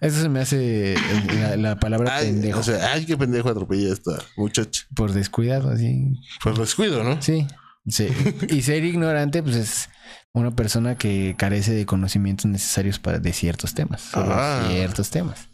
[0.00, 0.96] Eso se me hace eh,
[1.40, 2.60] la, la palabra Ay, pendejo.
[2.60, 4.82] o sea, ay, qué pendejo atropellé a esta muchacha.
[4.94, 6.12] por descuidado, así.
[6.42, 7.20] Pues descuido, ¿no?
[7.22, 7.46] Sí.
[7.88, 8.08] sí.
[8.50, 9.88] Y ser ignorante, pues es
[10.32, 14.00] una persona que carece de conocimientos necesarios para de ciertos temas.
[14.02, 14.66] Sobre Ah.
[14.70, 15.47] ciertos temas.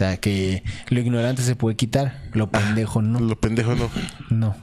[0.00, 3.20] O sea, que lo ignorante se puede quitar, lo pendejo no.
[3.20, 3.90] Lo pendejo no.
[4.30, 4.56] No.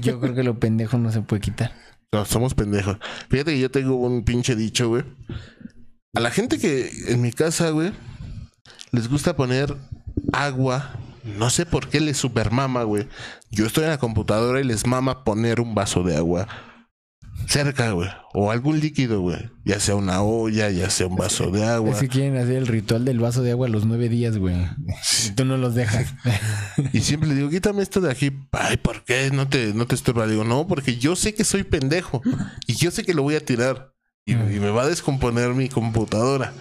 [0.00, 1.70] Yo creo que lo pendejo no se puede quitar.
[2.10, 2.98] No, somos pendejos.
[3.30, 5.04] Fíjate que yo tengo un pinche dicho, güey.
[6.14, 7.92] A la gente que en mi casa, güey,
[8.90, 9.76] les gusta poner
[10.32, 10.98] agua.
[11.38, 13.06] No sé por qué les supermama, güey.
[13.52, 16.48] Yo estoy en la computadora y les mama poner un vaso de agua
[17.46, 18.08] cerca, güey.
[18.34, 19.50] O algún líquido, güey.
[19.64, 21.92] Ya sea una olla, ya sea un vaso de agua.
[21.92, 24.56] Es que quieren hacer el ritual del vaso de agua a los nueve días, güey.
[25.26, 26.14] Y tú no los dejas.
[26.92, 28.30] Y siempre le digo, quítame esto de aquí.
[28.52, 29.30] Ay, ¿por qué?
[29.32, 30.26] No te, no te estorba.
[30.26, 32.22] Digo, no, porque yo sé que soy pendejo.
[32.66, 33.94] Y yo sé que lo voy a tirar.
[34.24, 36.52] Y, y me va a descomponer mi computadora.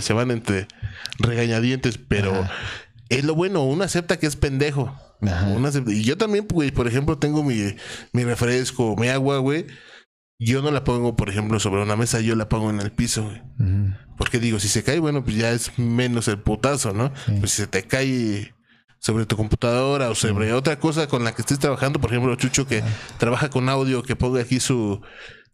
[0.00, 0.68] Se van entre
[1.18, 2.48] regañadientes, pero.
[3.08, 3.62] Es lo bueno.
[3.64, 4.94] Uno acepta que es pendejo.
[5.22, 5.48] Ajá.
[5.48, 7.74] Uno acepta- Y yo también, güey, por ejemplo, tengo mi,
[8.12, 9.66] mi refresco, mi agua, güey.
[10.40, 13.24] Yo no la pongo, por ejemplo, sobre una mesa, yo la pongo en el piso,
[13.24, 13.42] güey.
[14.16, 17.12] Porque digo, si se cae, bueno, pues ya es menos el putazo, ¿no?
[17.40, 18.54] Pues si se te cae
[19.00, 22.66] sobre tu computadora o sobre otra cosa con la que estés trabajando, por ejemplo, Chucho
[22.68, 22.82] que
[23.18, 25.00] trabaja con audio, que ponga aquí su,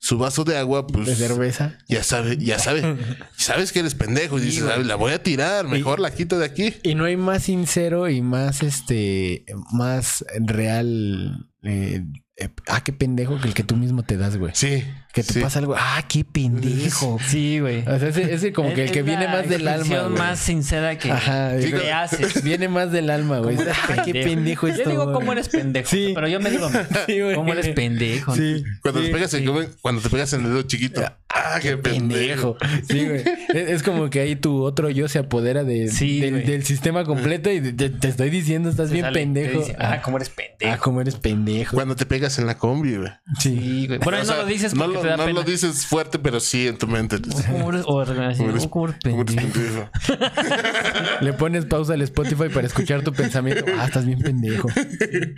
[0.04, 1.78] su vaso de agua, pues De cerveza.
[1.88, 2.82] ya sabe, ya sabe,
[3.38, 6.44] sabes que eres pendejo y dices, "Ah, la voy a tirar, mejor la quito de
[6.44, 6.74] aquí.
[6.82, 12.04] Y no hay más sincero y más este más real eh,
[12.36, 14.52] eh, ah qué pendejo que el que tú mismo te das, güey.
[14.54, 14.84] Sí.
[15.14, 15.40] Que te sí.
[15.40, 17.18] pasa algo, ah, qué pendejo.
[17.28, 17.80] Sí, güey.
[17.86, 19.98] O sea, ese, ese como que el Es que viene más del alma.
[20.00, 20.18] güey.
[20.18, 22.42] más sincera que Ajá, digo- te haces.
[22.44, 23.56] Viene más del alma, güey.
[23.56, 25.88] ¿Cómo eres Ah, qué pendejo Yo digo cómo eres pendejo.
[25.88, 26.12] Sí.
[26.14, 26.68] Pero yo me digo,
[27.06, 27.34] Sí, güey.
[27.36, 28.34] ¿cómo eres pendejo?
[28.34, 28.64] Sí.
[28.82, 31.02] Cuando, sí, te pegas en- cuando te pegas en el dedo chiquito.
[31.36, 32.56] Ah, qué pendejo.
[32.58, 32.84] pendejo.
[32.88, 33.20] Sí, güey.
[33.54, 37.04] Es, es como que ahí tu otro yo se apodera de, Sí, del, del sistema
[37.04, 39.58] completo y te, te estoy diciendo, estás Te bien sale, pendejo.
[39.60, 40.82] dice, ah, cómo eres Ah, pendejo.
[40.82, 41.74] cómo eres pendejo.
[41.76, 43.10] Cuando te pegas en la combi, güey.
[43.40, 43.86] Sí.
[43.86, 43.98] Güey.
[44.00, 45.40] Bueno, no lo dices porque te da no pena.
[45.40, 47.18] lo dices fuerte, pero sí en tu mente.
[47.50, 49.90] ¿Cómo eres, o así, ¿Cómo eres- oh, ¿cómo eres cómo eres pendejo?
[49.92, 51.20] pendejo?
[51.20, 53.64] Le pones pausa al Spotify para escuchar tu pensamiento.
[53.78, 54.68] Ah, estás bien pendejo.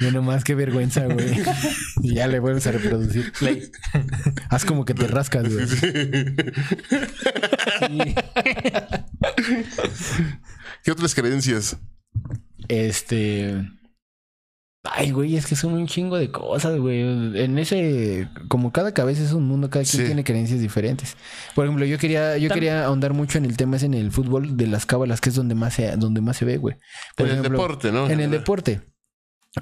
[0.01, 1.43] Yo nomás, qué vergüenza, güey.
[2.03, 3.33] Y ya le vuelves a reproducir.
[3.39, 3.71] Play.
[4.49, 5.67] Haz como que te rascas, güey.
[10.83, 11.77] ¿Qué otras creencias?
[12.69, 13.63] Este.
[14.93, 17.01] Ay, güey, es que son un chingo de cosas, güey.
[17.01, 20.07] En ese, como cada cabeza es un mundo, cada quien Sí.
[20.07, 21.17] tiene creencias diferentes.
[21.55, 24.57] Por ejemplo, yo quería, yo quería ahondar mucho en el tema ese en el fútbol
[24.57, 26.77] de las cábalas, que es donde más se, donde más se ve, güey.
[27.17, 28.09] Por en el deporte, ¿no?
[28.09, 28.81] En el deporte.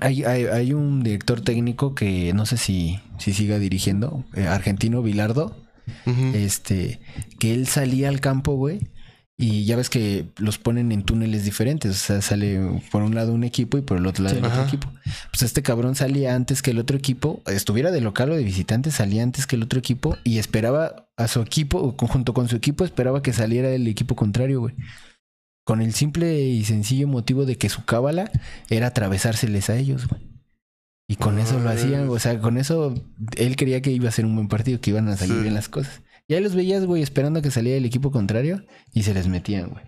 [0.00, 5.02] Hay, hay, hay un director técnico que no sé si, si siga dirigiendo, eh, argentino,
[5.02, 5.56] Bilardo,
[6.34, 7.00] este,
[7.38, 8.80] que él salía al campo, güey,
[9.36, 12.60] y ya ves que los ponen en túneles diferentes, o sea, sale
[12.92, 14.38] por un lado un equipo y por el otro lado Sí.
[14.38, 14.68] el otro Ajá.
[14.68, 14.88] equipo.
[15.32, 18.90] Pues este cabrón salía antes que el otro equipo, estuviera de local o de visitante,
[18.92, 22.54] salía antes que el otro equipo y esperaba a su equipo, o junto con su
[22.56, 24.74] equipo, esperaba que saliera el equipo contrario, güey.
[25.66, 28.30] Con el simple y sencillo motivo de que su cábala
[28.70, 30.22] era atravesárseles a ellos, güey.
[31.08, 32.94] Y con eso lo hacían, o sea, con eso
[33.36, 35.42] él creía que iba a ser un buen partido, que iban a salir Sí.
[35.42, 36.00] bien las cosas.
[36.28, 39.28] Y ahí los veías, güey, esperando a que saliera el equipo contrario y se les
[39.28, 39.84] metían, güey.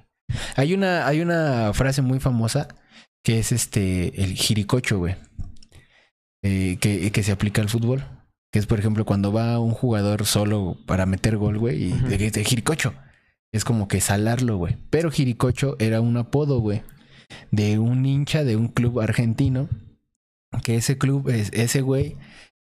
[0.56, 2.68] Hay una, hay una frase muy famosa
[3.24, 5.16] que es este, el jiricocho, güey.
[6.42, 8.04] Eh, que, que se aplica al fútbol.
[8.52, 12.44] Que es, por ejemplo, cuando va un jugador solo para meter gol, güey, y de
[12.44, 12.94] jiricocho.
[13.52, 14.76] Es como que salarlo, güey.
[14.90, 16.82] Pero jiricocho era un apodo, güey,
[17.50, 19.68] de un hincha de un club argentino.
[20.62, 22.16] Que ese club, es- ese güey,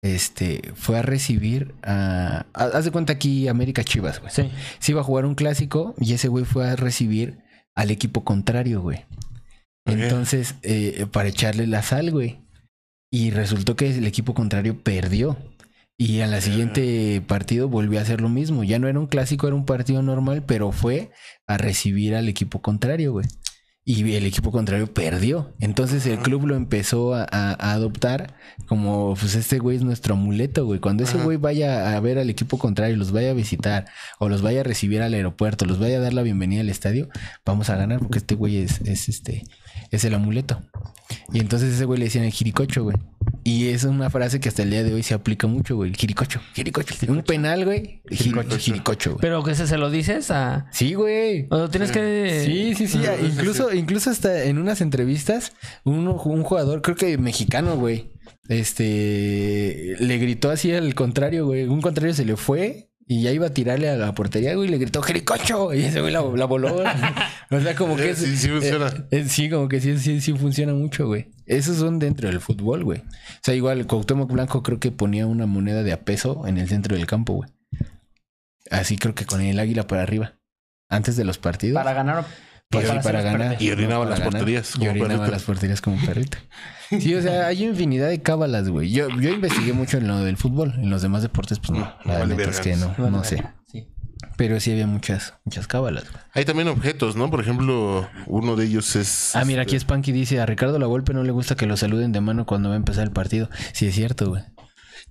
[0.05, 2.45] este, fue a recibir a...
[2.53, 4.31] a- Haz de cuenta aquí América Chivas, güey.
[4.31, 4.49] Sí.
[4.79, 7.39] Se iba a jugar un clásico y ese güey fue a recibir
[7.75, 9.05] al equipo contrario, güey.
[9.85, 12.39] Entonces, eh, para echarle la sal, güey.
[13.11, 15.37] Y resultó que el equipo contrario perdió.
[15.97, 18.63] Y a la siguiente partido volvió a hacer lo mismo.
[18.63, 21.11] Ya no era un clásico, era un partido normal, pero fue
[21.47, 23.27] a recibir al equipo contrario, güey.
[23.87, 25.53] Y el equipo contrario perdió.
[25.59, 28.33] Entonces el club lo empezó a, a- adoptar
[28.65, 30.79] como, pues este güey es nuestro amuleto, güey.
[30.79, 31.23] Cuando ese Ajá.
[31.25, 33.85] güey vaya a ver al equipo contrario, los vaya a visitar
[34.17, 37.09] o los vaya a recibir al aeropuerto, los vaya a dar la bienvenida al estadio,
[37.45, 39.43] vamos a ganar porque este güey es, es este,
[39.91, 40.63] es el amuleto.
[41.31, 42.97] Y entonces ese güey le decían el jiricocho, güey.
[43.47, 45.93] Y es una frase que hasta el día de hoy se aplica mucho, güey.
[45.93, 46.95] Jiricocho, jiricocho.
[47.07, 48.01] Un penal, güey.
[48.09, 49.21] Jiricocho, jiricocho, güey.
[49.21, 50.65] Pero que ese se lo dices a.
[50.71, 51.45] Sí, güey.
[51.51, 52.41] O tienes que.
[52.43, 52.99] Sí, sí, sí.
[53.23, 58.09] Incluso, incluso hasta en unas entrevistas, uno, un jugador, creo que mexicano, güey.
[58.47, 61.65] Este le gritó así al contrario, güey.
[61.65, 64.71] Un contrario se le fue y ya iba a tirarle a la portería, güey, y
[64.71, 65.73] le gritó ¡Jericocho!
[65.73, 66.75] Y ese güey la, la voló.
[67.51, 68.15] o sea, como que.
[68.15, 68.87] Sí, sí funciona.
[68.87, 71.31] eh, eh, sí, como que sí, sí, sí funciona mucho, güey.
[71.45, 72.99] Esos son dentro del fútbol, güey.
[72.99, 73.03] O
[73.43, 76.95] sea, igual Cuauhtémoc Blanco creo que ponía una moneda de a peso en el centro
[76.95, 77.49] del campo, güey.
[78.71, 80.39] Así creo que con el águila para arriba.
[80.89, 81.75] Antes de los partidos.
[81.75, 82.25] Para ganar.
[82.69, 83.49] Para, para ganar.
[83.51, 83.61] perder.
[83.61, 85.31] Y orinaba las porterías Y como orinaba perrito.
[85.31, 86.37] las porterías como perrito.
[86.99, 88.91] Sí, o sea, hay infinidad de cábalas, güey.
[88.91, 90.75] Yo, yo investigué mucho en lo del fútbol.
[90.77, 91.79] En los demás deportes, pues no.
[91.79, 93.43] No, La vale neta es que no, no sé.
[93.71, 93.87] Sí.
[94.37, 96.03] Pero sí había muchas, muchas cábalas.
[96.11, 96.23] güey.
[96.33, 97.31] Hay también objetos, ¿no?
[97.31, 99.35] Por ejemplo, uno de ellos es.
[99.35, 102.11] Ah, mira, aquí Spanky dice, a Ricardo La Volpe no le gusta que lo saluden
[102.11, 103.49] de mano cuando va a empezar el partido.
[103.73, 104.43] Sí, es cierto, güey.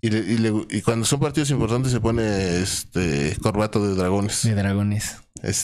[0.01, 4.45] Y, le- y le- y cuando son partidos importantes se pone este corbato de dragones.
[4.45, 5.17] De dragones.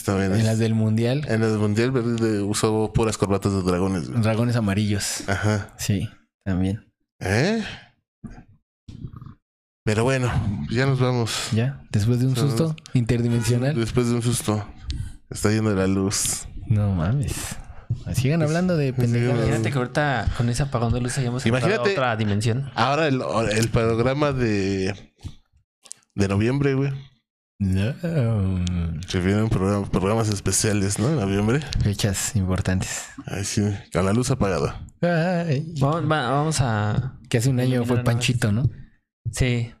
[0.05, 0.45] También En es.
[0.45, 4.09] las del mundial, En el mundial verde usó puras corbatas de dragones.
[4.09, 4.21] güey.
[4.21, 5.27] dragones amarillos.
[5.27, 5.73] Ajá.
[5.77, 6.09] Sí,
[6.43, 6.85] también.
[7.19, 7.63] ¿Eh?
[9.83, 10.31] Pero bueno,
[10.69, 11.49] ya nos vamos.
[11.53, 11.81] ¿Ya?
[11.91, 13.75] Después de un susto interdimensional.
[13.75, 14.65] Después de un susto.
[15.29, 16.47] Está yendo la luz.
[16.67, 17.33] No mames.
[18.13, 19.37] Sigan hablando de pendejadas.
[19.37, 22.71] Imagínate que ahorita con ese apagón de luz hayamos encontrado Imagínate- otra dimensión.
[22.75, 23.21] Ahora el,
[23.57, 25.13] el programa de.
[26.13, 26.91] De noviembre, güey.
[27.63, 27.93] No.
[29.07, 31.09] Se vienen programas, programas especiales, ¿no?
[31.09, 31.59] En noviembre.
[31.83, 33.05] Fechas importantes.
[33.27, 33.61] Ahí sí,
[33.93, 34.81] con la luz apagada.
[35.01, 35.71] Ay.
[35.79, 37.19] Vamos, va- vamos a.
[37.29, 38.03] Que hace un año fue.
[38.03, 38.63] Panchito, ¿no?
[39.31, 39.71] Sí.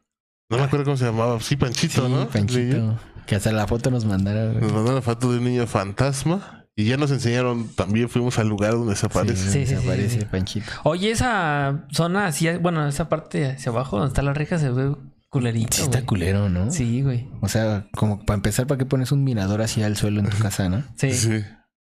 [0.51, 1.39] No me acuerdo cómo se llamaba.
[1.39, 2.27] Sí, Panchito, sí, ¿no?
[2.29, 2.99] Panchito.
[3.25, 4.51] Que hasta la foto nos mandaron.
[4.51, 4.61] güey.
[4.63, 6.67] Nos mandaron la foto de un niño fantasma.
[6.75, 9.51] Y ya nos enseñaron, también fuimos al lugar donde se aparece.
[9.51, 10.25] Sí, sí, sí, aparece sí.
[10.29, 10.71] Panchito.
[10.83, 14.95] Oye, esa zona así, bueno, esa parte hacia abajo donde está la reja se ve
[15.31, 15.77] culerito.
[15.77, 16.05] Sí, está güey.
[16.05, 16.69] culero, ¿no?
[16.71, 17.27] Sí, güey.
[17.41, 20.37] O sea, como para empezar, ¿para qué pones un mirador así al suelo en tu
[20.37, 20.83] casa, no?
[20.97, 21.11] Sí.
[21.13, 21.43] Sí.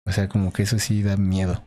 [0.04, 1.64] O sea, como que eso sí da miedo.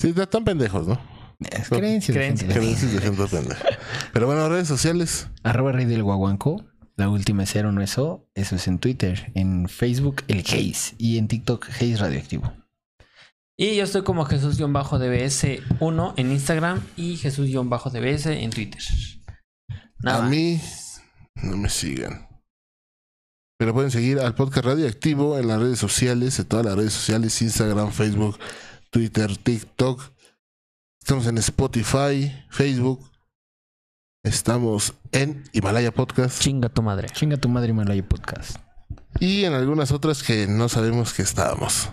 [0.00, 1.00] Sí, están tan pendejos, ¿no?
[1.40, 2.14] Es creencias.
[2.14, 2.52] de Creencias.
[2.52, 2.54] gente.
[2.54, 3.64] Creencias de gente pendeja.
[4.12, 5.28] Pero bueno, redes sociales.
[5.42, 6.64] Arroba Rey del Guaguanco.
[6.96, 8.28] La última es cero, no es O.
[8.34, 9.32] Eso es en Twitter.
[9.34, 10.94] En Facebook, el Haze.
[10.98, 12.52] Y en TikTok, Haze Radioactivo.
[13.56, 18.80] Y yo estoy como Jesús-DBS1 en Instagram y Jesús-DBS en Twitter.
[20.00, 20.60] Nada a mí
[21.36, 22.28] no me sigan.
[23.58, 27.40] Pero pueden seguir al podcast radioactivo en las redes sociales, en todas las redes sociales,
[27.42, 28.38] Instagram, Facebook,
[28.90, 30.02] Twitter, TikTok.
[31.00, 33.08] Estamos en Spotify, Facebook.
[34.24, 37.08] Estamos en Himalaya Podcast Chinga tu madre.
[37.10, 38.56] Chinga tu madre Himalaya Podcast.
[39.18, 41.90] y en algunas otras que no sabemos que estábamos.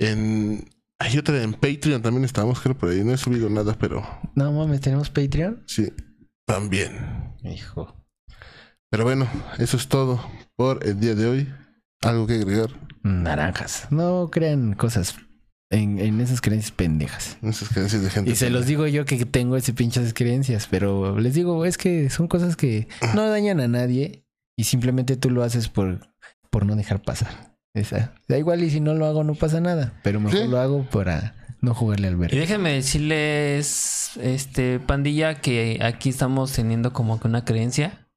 [0.00, 0.68] En
[0.98, 3.02] hay otra en Patreon también estábamos, creo por ahí.
[3.04, 5.62] No he subido nada, pero No mames, ¿tenemos Patreon?
[5.66, 5.92] sí,
[6.46, 7.36] también.
[7.44, 7.96] Hijo.
[8.90, 9.28] Pero bueno,
[9.58, 10.20] eso es todo
[10.56, 11.48] por el día de hoy.
[12.02, 12.70] ¿Algo que agregar?
[13.02, 13.86] Naranjas.
[13.90, 15.16] No crean cosas
[15.70, 17.36] en, en esas creencias pendejas.
[17.42, 18.30] Esas creencias de gente.
[18.30, 22.10] Y se los digo yo que tengo ese pinches creencias, pero les digo, es que
[22.10, 24.24] son cosas que no dañan a nadie
[24.56, 26.00] y simplemente tú lo haces por,
[26.50, 27.56] por no dejar pasar.
[27.72, 28.14] Esa.
[28.26, 30.48] Da igual y si no lo hago no pasa nada, pero mejor Sí.
[30.48, 32.36] lo hago para no jugarle al Y verde.
[32.38, 38.08] déjenme decirles, este, pandilla, que aquí estamos teniendo como que una creencia.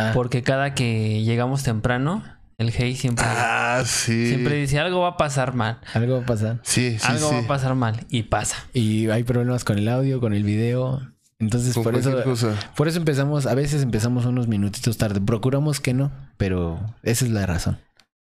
[0.00, 2.22] Ah, Porque cada que llegamos temprano,
[2.58, 4.28] el Hey siempre, Ah, sí.
[4.28, 5.78] siempre dice algo va a pasar mal.
[5.94, 6.58] algo va a pasar.
[6.62, 7.34] Sí, sí, algo sí.
[7.34, 8.04] va a pasar mal.
[8.10, 8.56] Y pasa.
[8.72, 11.00] Y hay problemas con el audio, con el video.
[11.38, 12.54] Entonces por eso, cosa.
[12.76, 15.20] por eso empezamos, a veces empezamos unos minutitos tarde.
[15.22, 17.78] Procuramos que no, pero esa es la razón.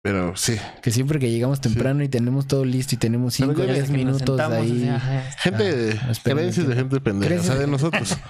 [0.03, 0.57] Pero sí.
[0.81, 3.73] Que siempre que llegamos temprano y tenemos todo listo y tenemos Pero 5 o ya
[3.75, 4.97] 10 Desde que nos minutos ahí.
[5.39, 7.35] Gente, Ah, creencias de gente pendeja.
[7.41, 8.17] O sea, de nosotros.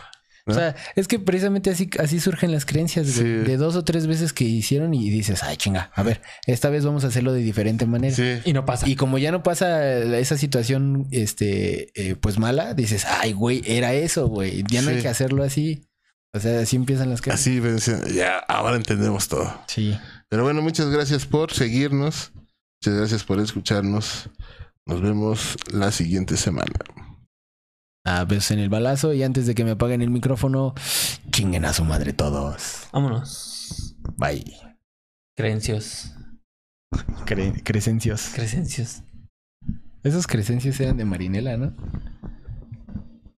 [0.51, 3.07] O sea, es que precisamente así, así surgen las creencias.
[3.07, 3.23] Sí.
[3.25, 6.85] de dos o tres veces que hicieron y dices, ay chinga, a ver, esta vez
[6.85, 8.15] vamos a hacerlo de diferente manera.
[8.15, 8.39] Sí.
[8.45, 8.89] Y no pasa.
[8.89, 13.93] Y como ya no pasa esa situación, este, eh, pues mala, dices, ay, güey, era
[13.95, 14.65] eso, güey.
[14.71, 14.97] Ya no Sí.
[14.97, 15.87] hay que hacerlo así.
[16.33, 17.41] O sea, así empiezan las creencias.
[17.47, 19.53] Así vencen- ya ahora entendemos todo.
[19.67, 19.99] Sí.
[20.29, 22.33] Pero bueno, muchas gracias por seguirnos.
[22.81, 24.31] Muchas gracias por escucharnos.
[24.87, 26.73] Nos vemos la siguiente semana.
[28.05, 30.75] A besos en el balazo y antes de que me apaguen el micrófono,
[31.31, 32.89] chinguen a su madre todos.
[32.93, 33.95] Vámonos.
[34.17, 34.57] Bye.
[35.37, 36.13] Creencios.
[37.27, 38.31] Cre- crecencios.
[38.35, 39.03] Creencios.
[40.03, 41.75] Esos crecencios eran de Marinela, ¿no?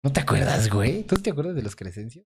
[0.05, 1.05] ¿No te acuerdas, güey?
[1.05, 2.25] ¿Tú te acuerdas de los crecencios?